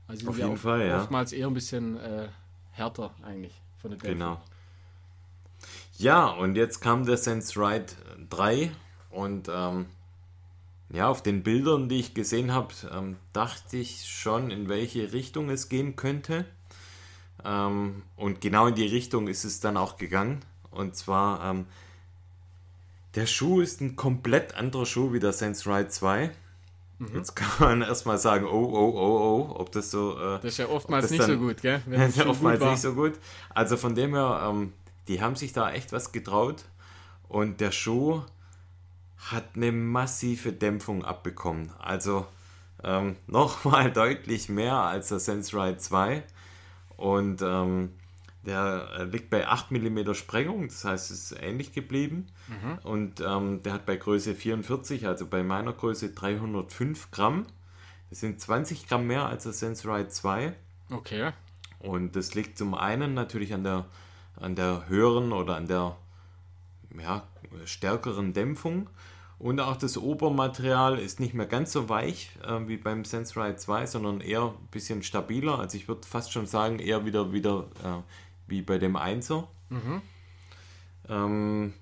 [0.07, 1.01] Also auf jeden auch, Fall, ja.
[1.01, 2.28] Oftmals eher ein bisschen äh,
[2.72, 4.18] härter eigentlich von der Dämpfung.
[4.18, 4.43] Genau.
[5.97, 7.86] Ja, und jetzt kam der Sense Ride
[8.28, 8.70] 3
[9.11, 9.86] und ähm,
[10.91, 15.49] ja, auf den Bildern, die ich gesehen habe, ähm, dachte ich schon, in welche Richtung
[15.49, 16.45] es gehen könnte.
[17.45, 20.41] Ähm, und genau in die Richtung ist es dann auch gegangen.
[20.70, 21.66] Und zwar, ähm,
[23.14, 26.30] Der Schuh ist ein komplett anderer Schuh wie der Sense Ride 2.
[26.99, 27.09] Mhm.
[27.14, 30.18] Jetzt kann man erstmal sagen, oh, oh, oh, oh, ob das so.
[30.18, 31.80] Äh, das ist ja oftmals nicht dann, so gut, gell?
[31.86, 33.14] Wenn das ist ja oftmals nicht so gut.
[33.51, 34.72] Also von dem her, ähm,
[35.09, 36.64] die haben sich da echt was getraut.
[37.28, 38.22] Und der Schuh
[39.16, 41.72] hat eine massive Dämpfung abbekommen.
[41.78, 42.26] Also
[42.84, 46.22] ähm, nochmal deutlich mehr als der Sense Ride 2.
[46.99, 47.90] Und ähm,
[48.44, 52.26] der äh, liegt bei 8 mm Sprengung, das heißt, es ist ähnlich geblieben.
[52.49, 52.78] Mhm.
[52.82, 57.46] Und ähm, der hat bei Größe 44, also bei meiner Größe 305 Gramm.
[58.11, 60.55] Das sind 20 Gramm mehr als der Sense Ride 2.
[60.90, 61.32] Okay.
[61.78, 63.86] Und das liegt zum einen natürlich an der,
[64.36, 65.96] an der höheren oder an der
[67.01, 67.22] ja,
[67.64, 68.90] stärkeren Dämpfung.
[69.39, 73.86] Und auch das Obermaterial ist nicht mehr ganz so weich äh, wie beim SenseRide 2,
[73.86, 75.61] sondern eher ein bisschen stabiler.
[75.61, 78.03] Also ich würde fast schon sagen, eher wieder, wieder äh,
[78.49, 79.45] wie bei dem 1er.
[79.68, 80.03] Mhm.
[81.09, 81.74] Ähm,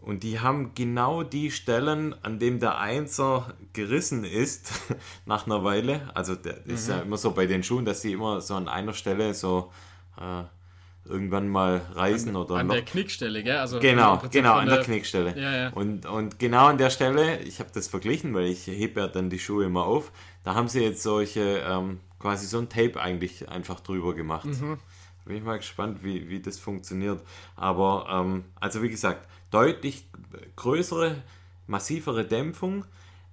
[0.00, 4.72] und die haben genau die Stellen, an dem der 1er gerissen ist,
[5.26, 6.10] nach einer Weile.
[6.14, 6.74] Also das mhm.
[6.74, 9.72] ist ja immer so bei den Schuhen, dass die immer so an einer Stelle so
[10.16, 10.44] äh,
[11.10, 12.74] irgendwann mal reisen an, oder an noch.
[12.74, 13.58] der Knickstelle, gell?
[13.58, 15.34] Also genau, genau an der, der Knickstelle.
[15.36, 15.68] Ja, ja.
[15.70, 19.28] Und, und genau an der Stelle, ich habe das verglichen, weil ich hebe ja dann
[19.28, 20.12] die Schuhe immer auf.
[20.44, 24.46] Da haben sie jetzt solche ähm, quasi so ein Tape eigentlich einfach drüber gemacht.
[24.46, 24.78] Mhm.
[25.24, 27.22] Bin ich mal gespannt, wie, wie das funktioniert.
[27.56, 30.06] Aber ähm, also wie gesagt, deutlich
[30.56, 31.16] größere,
[31.66, 32.84] massivere Dämpfung,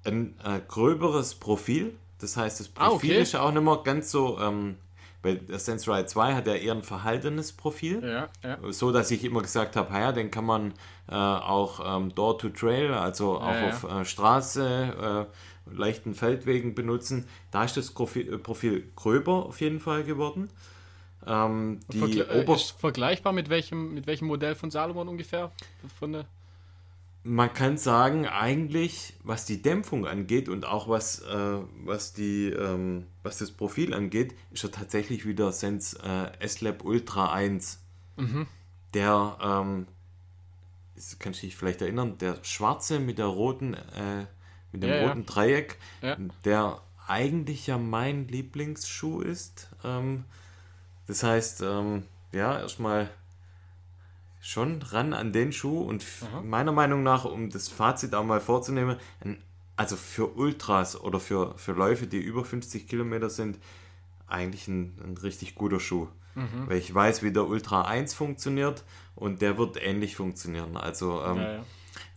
[0.03, 1.95] ein äh, gröberes Profil.
[2.19, 3.21] Das heißt, das Profil ah, okay.
[3.21, 4.77] ist auch nicht mehr ganz so ähm,
[5.21, 8.03] weil der Sense Ride 2 hat ja eher ein verhaltenes Profil.
[8.03, 8.71] Ja, ja.
[8.71, 10.73] So dass ich immer gesagt habe, ja, den kann man
[11.09, 16.75] äh, auch ähm, Door to Trail, also auch ja, auf äh, Straße, äh, leichten Feldwegen
[16.75, 17.27] benutzen.
[17.51, 20.49] Da ist das Profil, äh, Profil gröber auf jeden Fall geworden.
[21.25, 25.51] Ähm, die Vergle äh, ist vergleichbar mit welchem, mit welchem Modell von Salomon ungefähr?
[25.99, 26.25] Von der
[27.27, 33.05] man kann sagen, eigentlich, was die Dämpfung angeht und auch was, äh, was, die, ähm,
[33.21, 37.79] was das Profil angeht, ist er tatsächlich wieder Sense äh, S-Lab Ultra 1.
[38.15, 38.47] Mhm.
[38.93, 39.87] Der, ähm,
[41.19, 44.25] kannst du dich vielleicht erinnern, der schwarze mit der roten, äh,
[44.71, 45.25] mit dem ja, roten ja.
[45.25, 46.17] Dreieck, ja.
[46.45, 49.69] der eigentlich ja mein Lieblingsschuh ist.
[49.83, 50.23] Ähm,
[51.07, 53.09] das heißt, ähm, ja, erstmal
[54.47, 56.41] schon ran an den Schuh und Aha.
[56.41, 58.95] meiner Meinung nach, um das Fazit auch mal vorzunehmen,
[59.75, 63.59] also für Ultras oder für, für Läufe, die über 50 Kilometer sind,
[64.25, 66.07] eigentlich ein, ein richtig guter Schuh.
[66.35, 66.67] Mhm.
[66.67, 68.85] Weil ich weiß, wie der Ultra 1 funktioniert
[69.15, 70.77] und der wird ähnlich funktionieren.
[70.77, 71.63] Also ähm, ja, ja.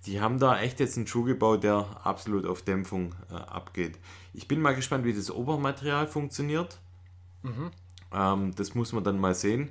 [0.06, 3.98] die haben da echt jetzt einen Schuh gebaut, der absolut auf Dämpfung äh, abgeht.
[4.34, 6.78] Ich bin mal gespannt, wie das Obermaterial funktioniert.
[7.42, 7.72] Mhm.
[8.12, 9.70] Ähm, das muss man dann mal sehen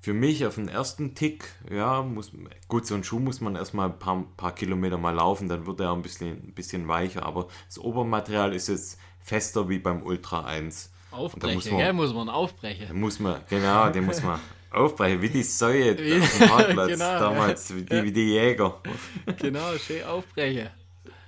[0.00, 2.32] für mich auf den ersten Tick, ja, muss,
[2.68, 5.80] gut, so ein Schuh muss man erstmal ein paar, paar Kilometer mal laufen, dann wird
[5.80, 10.44] er ein bisschen, ein bisschen weicher, aber das Obermaterial ist jetzt fester wie beim Ultra
[10.44, 10.90] 1.
[11.10, 13.00] Aufbrechen, muss man, gell, muss man aufbrechen.
[13.00, 14.40] Muss man, genau, den muss man
[14.70, 18.80] aufbrechen, wie die Säue auf dem Parkplatz genau, damals, wie, die, wie die Jäger.
[19.38, 20.70] Genau, schön aufbrechen.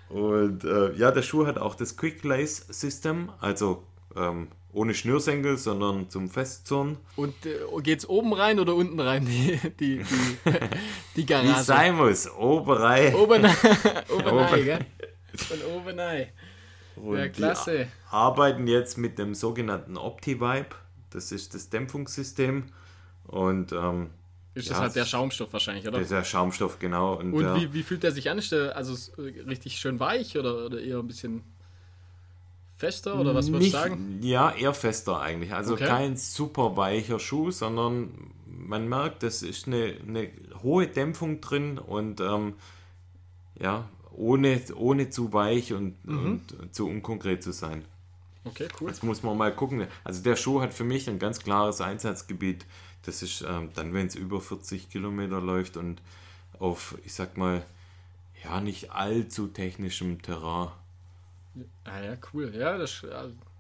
[0.09, 3.83] Und äh, ja, der Schuh hat auch das Quick Lace System, also
[4.17, 6.97] ähm, ohne Schnürsenkel, sondern zum Festzurren.
[7.17, 10.05] Und äh, es oben rein oder unten rein, die, die, die,
[11.17, 11.61] die Garage?
[11.61, 13.15] Wie sein muss, oben rein.
[13.15, 13.45] Oben,
[14.09, 14.87] oben rein, gell?
[15.35, 16.29] Von oben rein.
[16.97, 17.89] Und ja, klasse.
[18.11, 20.77] Arbeiten jetzt mit dem sogenannten OptiVibe.
[21.11, 22.65] Das ist das Dämpfungssystem.
[23.27, 24.11] Und ähm,
[24.55, 25.99] ist das ja, halt der Schaumstoff wahrscheinlich, oder?
[25.99, 27.15] Das ist der Schaumstoff, genau.
[27.15, 28.39] Und, Und wie, wie fühlt der sich an?
[28.39, 31.43] Ist der also richtig schön weich oder, oder eher ein bisschen
[32.83, 34.19] fester oder was würdest du sagen?
[34.23, 35.55] Ja, eher fester eigentlich.
[35.55, 35.87] Also okay.
[35.87, 38.11] kein super weicher Schuh, sondern
[38.45, 40.31] man merkt, es ist eine, eine
[40.65, 42.55] hohe Dämpfung drin und ähm,
[43.61, 46.41] ja, ohne, ohne zu weich und, mhm.
[46.61, 47.85] und zu unkonkret zu sein.
[48.45, 48.89] Okay, cool.
[48.89, 49.87] Jetzt muss man mal gucken.
[50.03, 52.67] Also der Schuh hat für mich ein ganz klares Einsatzgebiet.
[53.05, 56.03] Das ist ähm, dann, wenn es über 40 Kilometer läuft und
[56.59, 57.63] auf, ich sag mal,
[58.43, 60.71] ja, nicht allzu technischem Terrain.
[61.85, 62.55] Ah ja, cool.
[62.55, 63.05] Ja, das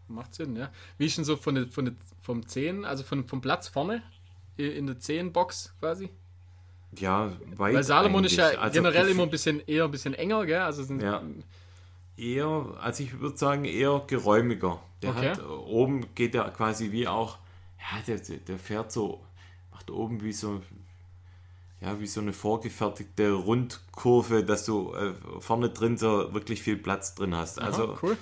[0.08, 0.70] macht Sinn, ja.
[0.98, 4.02] Wie ist denn so von der, von der, vom 10, also von, vom Platz vorne
[4.56, 6.10] in der 10-Box quasi?
[6.98, 10.44] Ja, weit Weil Salomon ist ja also generell immer ein bisschen eher ein bisschen enger,
[10.44, 10.60] gell?
[10.60, 11.22] Also sind ja.
[12.16, 14.82] Eher, also ich würde sagen, eher geräumiger.
[15.00, 15.30] Der okay.
[15.30, 17.38] hat oben geht der quasi wie auch,
[17.78, 19.24] ja, der, der fährt so,
[19.70, 20.60] macht oben wie so
[21.82, 27.14] ja, wie so eine vorgefertigte Rundkurve, dass du äh, vorne drin so wirklich viel Platz
[27.14, 27.58] drin hast.
[27.58, 28.16] Aha, also cool.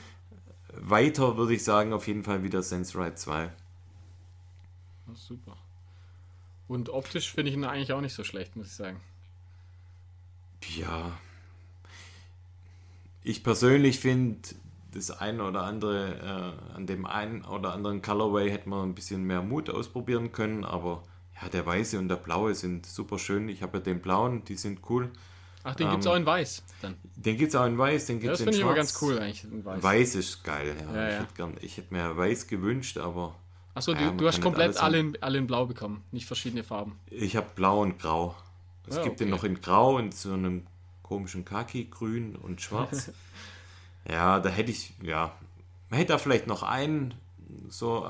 [0.73, 3.45] weiter würde ich sagen, auf jeden Fall wieder Sense Ride 2.
[3.45, 3.53] Ja,
[5.15, 5.57] super.
[6.69, 9.01] Und optisch finde ich ihn eigentlich auch nicht so schlecht, muss ich sagen.
[10.77, 11.19] Ja,
[13.23, 14.39] ich persönlich finde,
[14.93, 19.25] das eine oder andere, äh, an dem einen oder anderen Colorway hätte man ein bisschen
[19.25, 21.03] mehr Mut ausprobieren können, aber
[21.41, 23.49] ja, der weiße und der blaue sind super schön.
[23.49, 25.11] Ich habe ja den blauen, die sind cool.
[25.63, 26.97] Ach, den ähm, gibt es auch in weiß dann.
[27.17, 28.57] Den gibt es auch in weiß, den gibt es ja, in schwarz.
[28.57, 29.83] Das finde ich immer ganz cool eigentlich, in weiß.
[29.83, 30.95] Weiß ist geil, ja.
[30.95, 31.09] ja, ja.
[31.09, 33.35] Ich, hätte gern, ich hätte mir weiß gewünscht, aber...
[33.75, 36.99] Achso, du, du hast komplett alle in, alle in blau bekommen, nicht verschiedene Farben.
[37.11, 38.35] Ich habe blau und grau.
[38.87, 39.17] Es gibt okay.
[39.17, 40.67] den noch in grau und so einem
[41.03, 43.13] komischen Kaki, grün und schwarz.
[44.09, 45.33] ja, da hätte ich, ja,
[45.89, 47.15] man hätte da vielleicht noch einen,
[47.69, 48.09] so,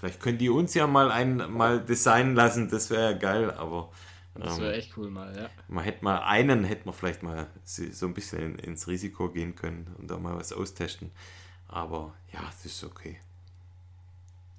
[0.00, 3.92] vielleicht könnt ihr uns ja mal einen mal designen lassen, das wäre ja geil, aber.
[4.34, 5.50] Das wäre ähm, echt cool mal, ja.
[5.68, 9.94] Man hätte mal einen, hätte man vielleicht mal so ein bisschen ins Risiko gehen können
[9.98, 11.10] und da mal was austesten.
[11.68, 13.18] Aber ja, das ist okay.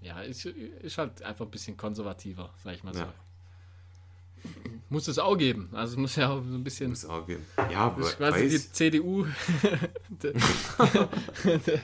[0.02, 3.00] Ja, ist, ist halt einfach ein bisschen konservativer, sag ich mal so.
[3.00, 3.14] Ja.
[4.90, 5.70] Muss es auch geben.
[5.72, 6.90] Also es muss ja auch so ein bisschen.
[6.90, 7.46] Muss auch geben.
[7.72, 8.52] Ja, ist quasi weiß.
[8.52, 9.26] die CDU
[10.10, 10.34] der,
[11.44, 11.82] der,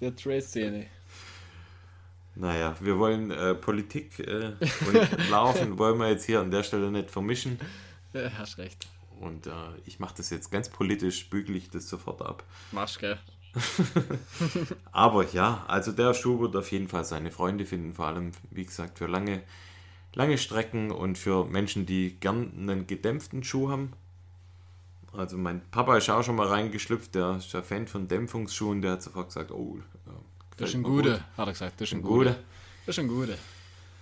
[0.00, 0.86] der Trade-Szene.
[2.36, 4.52] Naja, wir wollen äh, Politik äh,
[4.86, 7.60] und Laufen wollen wir jetzt hier an der Stelle nicht vermischen.
[8.12, 8.88] Ja, hast recht.
[9.20, 9.50] Und äh,
[9.84, 12.42] ich mache das jetzt ganz politisch, bügel ich das sofort ab.
[12.72, 13.18] Machst, gell?
[14.92, 18.64] Aber ja, also der Schuh wird auf jeden Fall seine Freunde finden, vor allem, wie
[18.64, 19.42] gesagt, für lange
[20.14, 23.92] lange Strecken und für Menschen, die gern einen gedämpften Schuh haben.
[25.12, 28.92] Also mein Papa ist auch schon mal reingeschlüpft, der ist ja Fan von Dämpfungsschuhen, der
[28.92, 29.78] hat sofort gesagt, oh,
[30.56, 32.36] das ist ein guter, hat er gesagt, das ist ein guter.
[32.86, 33.36] Das ist ein guter.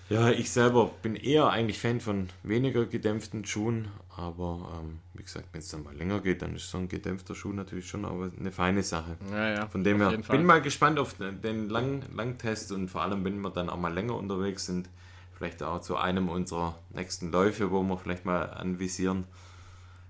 [0.09, 5.49] Ja, ich selber bin eher eigentlich Fan von weniger gedämpften Schuhen, aber ähm, wie gesagt,
[5.53, 8.31] wenn es dann mal länger geht, dann ist so ein gedämpfter Schuh natürlich schon aber
[8.39, 9.17] eine feine Sache.
[9.31, 13.25] Ja, ja, von dem her bin mal gespannt auf den Lang Langtest und vor allem,
[13.25, 14.91] wenn wir dann auch mal länger unterwegs sind,
[15.35, 19.25] vielleicht auch zu einem unserer nächsten Läufe, wo wir vielleicht mal anvisieren,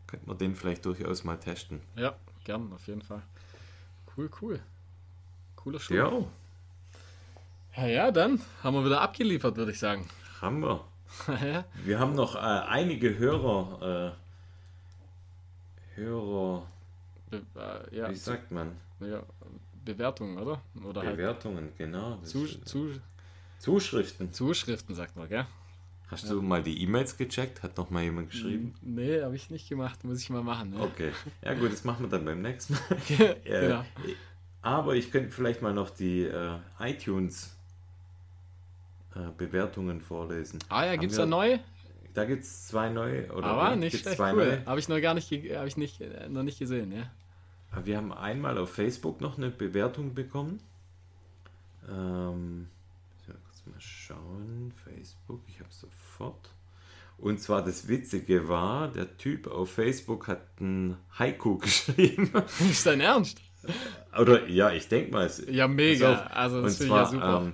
[0.09, 1.80] könnte man den vielleicht durchaus mal testen.
[1.95, 3.22] Ja, gern, auf jeden Fall.
[4.16, 4.61] Cool, cool.
[5.62, 5.94] Cooler Schuh.
[5.94, 6.12] Ja.
[7.76, 10.08] Ja, ja, dann haben wir wieder abgeliefert, würde ich sagen.
[10.40, 10.84] Haben wir.
[11.84, 14.16] Wir haben noch äh, einige Hörer.
[15.96, 16.66] Äh, Hörer.
[17.30, 18.76] Be äh, ja, wie sagt man?
[19.00, 19.22] Ja,
[19.84, 20.62] Bewertungen, oder?
[20.82, 22.16] oder halt Bewertungen, halt genau.
[22.22, 22.92] Zu, zu,
[23.58, 24.32] Zuschriften.
[24.32, 25.46] Zuschriften, sagt man, gell?
[26.08, 26.30] Hast ja.
[26.30, 27.62] du mal die E-Mails gecheckt?
[27.62, 28.74] Hat noch mal jemand geschrieben?
[28.82, 30.02] Nee, habe ich nicht gemacht.
[30.04, 30.70] Muss ich mal machen.
[30.70, 30.80] Ne?
[30.80, 31.12] Okay.
[31.42, 32.82] Ja gut, das machen wir dann beim nächsten Mal.
[33.44, 33.84] genau.
[34.62, 37.56] Aber ich könnte vielleicht mal noch die äh, iTunes
[39.14, 40.60] äh, Bewertungen vorlesen.
[40.68, 41.60] Ah ja, gibt es da neue?
[42.14, 43.32] Da gibt es zwei neue.
[43.32, 44.62] Oder Aber nicht schlecht, cool.
[44.66, 47.10] Habe ich noch gar nicht, hab ich nicht, äh, noch nicht gesehen, ja.
[47.84, 50.60] Wir haben einmal auf Facebook noch eine Bewertung bekommen.
[51.88, 52.68] Ähm,
[53.66, 54.72] mal schauen.
[54.84, 56.50] Facebook, ich habe sofort.
[57.18, 62.30] Und zwar das Witzige war, der Typ auf Facebook hat ein Haiku geschrieben.
[62.68, 63.40] Ist dein Ernst?
[64.18, 65.26] Oder ja, ich denke mal.
[65.26, 66.24] Es, ja, mega.
[66.26, 67.42] Also das und zwar, ja super.
[67.42, 67.52] Ähm,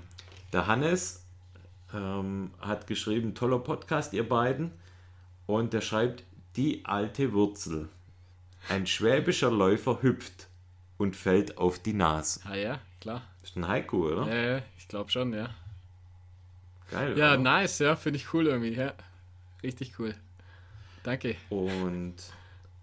[0.52, 1.24] der Hannes
[1.94, 4.72] ähm, hat geschrieben, toller Podcast, ihr beiden.
[5.46, 6.24] Und der schreibt,
[6.56, 7.88] die alte Wurzel.
[8.68, 10.48] Ein schwäbischer Läufer hüpft
[10.98, 12.40] und fällt auf die Nase.
[12.44, 13.22] Ah ja, klar.
[13.42, 14.34] Ist ein Haiku, oder?
[14.34, 15.50] Ja, ich glaube schon, ja.
[16.90, 17.16] Geil.
[17.16, 17.38] Ja, oder?
[17.38, 18.74] nice, ja, finde ich cool irgendwie.
[18.74, 18.92] Ja,
[19.62, 20.14] richtig cool.
[21.02, 21.36] Danke.
[21.48, 22.16] Und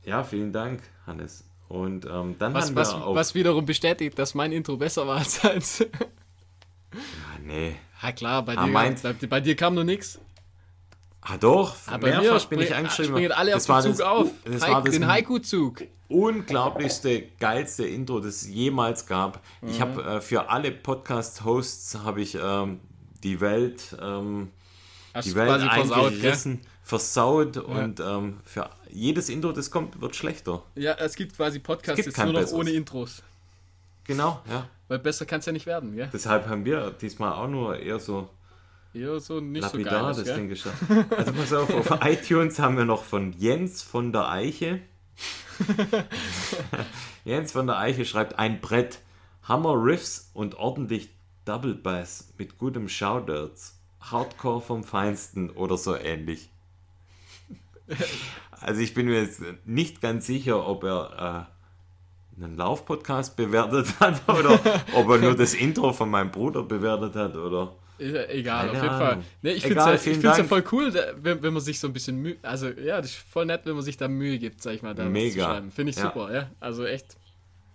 [0.04, 1.44] ja, vielen Dank, Hannes.
[1.68, 5.08] Und ähm, dann was, haben was, wir auch was wiederum bestätigt, dass mein Intro besser
[5.08, 5.80] war als eins.
[5.80, 5.88] ja,
[7.44, 7.76] nee.
[8.02, 10.20] Ja, klar, bei, ah, dir, meint, bei, bei, dir kam nur nichts.
[11.22, 11.76] Ah, doch.
[11.88, 13.14] Ah, bei mir bin ich angeschrieben.
[13.14, 14.30] Springen alle das auf den Zug das, auf.
[14.44, 15.84] Das Haik, war das den Haiku-Zug.
[16.08, 19.42] Unglaublichste, geilste Intro, das es jemals gab.
[19.62, 19.70] Mhm.
[19.70, 22.80] Ich habe äh, für alle Podcast-Hosts habe ich ähm,
[23.24, 24.52] die Welt, ähm,
[25.24, 27.62] die Welt eingerissen, versaut, versaut ja.
[27.64, 30.62] und ähm, für jedes Intro, das kommt, wird schlechter.
[30.76, 32.60] Ja, es gibt quasi Podcasts gibt jetzt nur noch besseres.
[32.60, 33.24] ohne Intros.
[34.04, 34.70] Genau, ja.
[34.88, 36.06] Weil besser kann es ja nicht werden, ja.
[36.14, 38.30] Deshalb haben wir diesmal auch nur eher so
[38.94, 40.84] eher so nicht lapidar so geiles, das Ding geschafft.
[41.10, 44.80] Also pass auf, auf iTunes haben wir noch von Jens von der Eiche.
[47.26, 49.00] Jens von der Eiche schreibt ein Brett,
[49.42, 51.10] Hammer Riffs und ordentlich
[51.46, 53.80] Double Bass mit gutem Shoutouts.
[54.02, 56.52] Hardcore vom Feinsten oder so ähnlich.
[58.62, 61.48] Also ich bin mir jetzt nicht ganz sicher, ob er
[62.40, 64.60] äh, einen Laufpodcast bewertet hat oder
[64.96, 67.76] ob er nur das Intro von meinem Bruder bewertet hat oder.
[67.98, 69.24] Egal, Keine auf jeden Fall.
[69.42, 72.18] Nee, ich finde es ja, ja voll cool, wenn, wenn man sich so ein bisschen
[72.22, 72.36] Mühe.
[72.42, 74.94] Also, ja, das ist voll nett, wenn man sich da Mühe gibt, sag ich mal,
[74.94, 75.32] da Mega.
[75.32, 75.72] zu schreiben.
[75.72, 76.04] Finde ich ja.
[76.04, 76.50] super, ja.
[76.60, 77.16] Also echt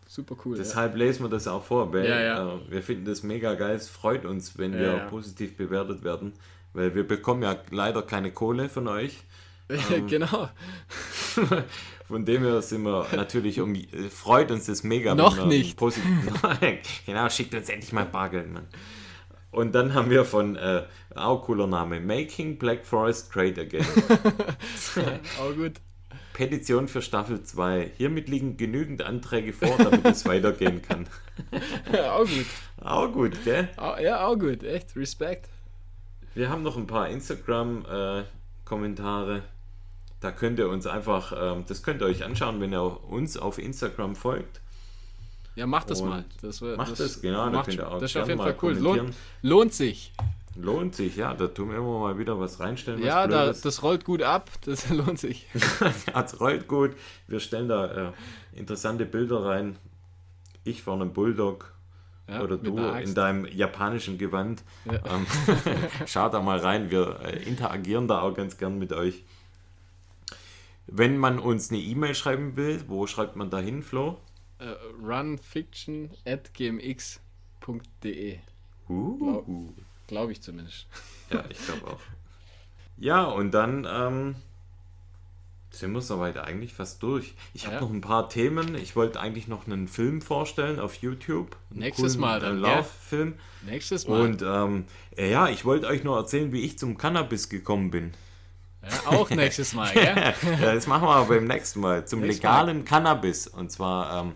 [0.06, 0.58] super cool.
[0.58, 0.98] Deshalb ja.
[0.98, 2.54] lesen wir das auch vor, weil ja, ja.
[2.54, 3.76] Äh, wir finden das mega geil.
[3.76, 6.34] Es freut uns, wenn wir positiv bewertet werden,
[6.74, 9.22] weil wir bekommen ja leider keine Kohle von euch.
[9.90, 10.48] Ähm, genau.
[12.06, 13.76] Von dem her sind wir natürlich um,
[14.10, 15.14] freut uns das mega.
[15.14, 15.78] Noch nicht.
[17.06, 18.66] genau, schickt uns endlich mal Bargeld, Mann.
[19.52, 20.82] Und dann haben wir von, äh,
[21.14, 23.86] auch cooler Name, Making Black Forest Great Again.
[25.40, 25.74] auch gut.
[26.32, 27.90] Petition für Staffel 2.
[27.96, 31.06] Hiermit liegen genügend Anträge vor, damit es weitergehen kann.
[31.92, 32.46] Ja, auch gut.
[32.80, 33.68] Auch gut, gell?
[34.02, 34.62] Ja, auch gut.
[34.62, 35.50] Echt, Respekt.
[36.34, 39.38] Wir haben noch ein paar Instagram-Kommentare.
[39.38, 39.42] Äh,
[40.20, 43.58] da könnt ihr uns einfach, ähm, das könnt ihr euch anschauen, wenn ihr uns auf
[43.58, 44.60] Instagram folgt.
[45.56, 46.24] Ja, macht das Und mal.
[46.42, 47.50] Das, macht das, das genau.
[47.50, 48.74] Macht, da könnt ihr auch das ist auf jeden Fall cool.
[48.74, 50.12] Lohnt, lohnt sich.
[50.56, 51.34] Lohnt sich, ja.
[51.34, 53.00] Da tun wir immer mal wieder was reinstellen.
[53.00, 54.50] Was ja, da, das rollt gut ab.
[54.64, 55.46] Das lohnt sich.
[56.12, 56.92] das rollt gut.
[57.26, 58.12] Wir stellen da äh,
[58.52, 59.76] interessante Bilder rein.
[60.64, 61.72] Ich vor einem Bulldog.
[62.28, 64.62] Ja, oder du in deinem japanischen Gewand.
[64.84, 65.00] Ja.
[65.12, 65.26] Ähm,
[66.06, 66.90] schaut da mal rein.
[66.90, 69.24] Wir äh, interagieren da auch ganz gern mit euch.
[70.92, 74.18] Wenn man uns eine E-Mail schreiben will, wo schreibt man da hin, Flo?
[74.60, 78.38] Uh, runfiction at gmx.de.
[78.88, 79.16] Uh.
[79.18, 79.72] Glaube
[80.08, 80.86] glaub ich zumindest.
[81.30, 82.00] Ja, ich glaube auch.
[82.98, 84.34] Ja, und dann ähm,
[85.70, 87.34] sind wir soweit eigentlich fast durch.
[87.54, 87.80] Ich habe ja.
[87.80, 88.74] noch ein paar Themen.
[88.74, 91.56] Ich wollte eigentlich noch einen Film vorstellen auf YouTube.
[91.70, 92.50] Nächstes coolen, Mal dann.
[92.50, 93.34] Einen Lauffilm.
[93.64, 94.20] Nächstes Mal.
[94.20, 94.84] Und ähm,
[95.16, 98.12] ja, ich wollte euch nur erzählen, wie ich zum Cannabis gekommen bin.
[98.82, 100.14] Ja, auch nächstes Mal, gell?
[100.60, 102.06] ja, das machen wir aber beim nächsten Mal.
[102.06, 102.84] Zum Nächstes legalen Mal.
[102.84, 103.46] Cannabis.
[103.46, 104.34] Und zwar, ähm,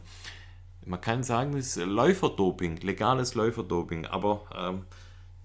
[0.84, 4.06] man kann sagen, es ist Läuferdoping, legales Läuferdoping.
[4.06, 4.84] Aber ähm,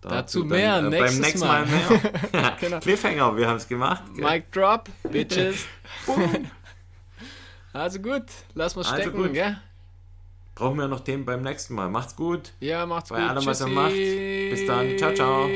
[0.01, 1.99] dazu, dazu mehr dann, äh, beim nächsten Mal, Mal
[2.31, 2.57] mehr.
[2.59, 2.79] genau.
[2.81, 4.03] Cliffhanger, wir haben es gemacht.
[4.15, 4.29] Gell?
[4.29, 5.65] Mic drop, Bitches.
[7.71, 9.61] also gut, lass mal also stecken, also gell?
[10.55, 11.87] Brauchen wir noch Themen beim nächsten Mal.
[11.87, 12.51] Macht's gut.
[12.59, 13.29] Ja, macht's Bei gut.
[13.29, 13.93] allem, was ihr macht.
[13.93, 14.97] Bis dann.
[14.97, 15.49] Ciao, ciao.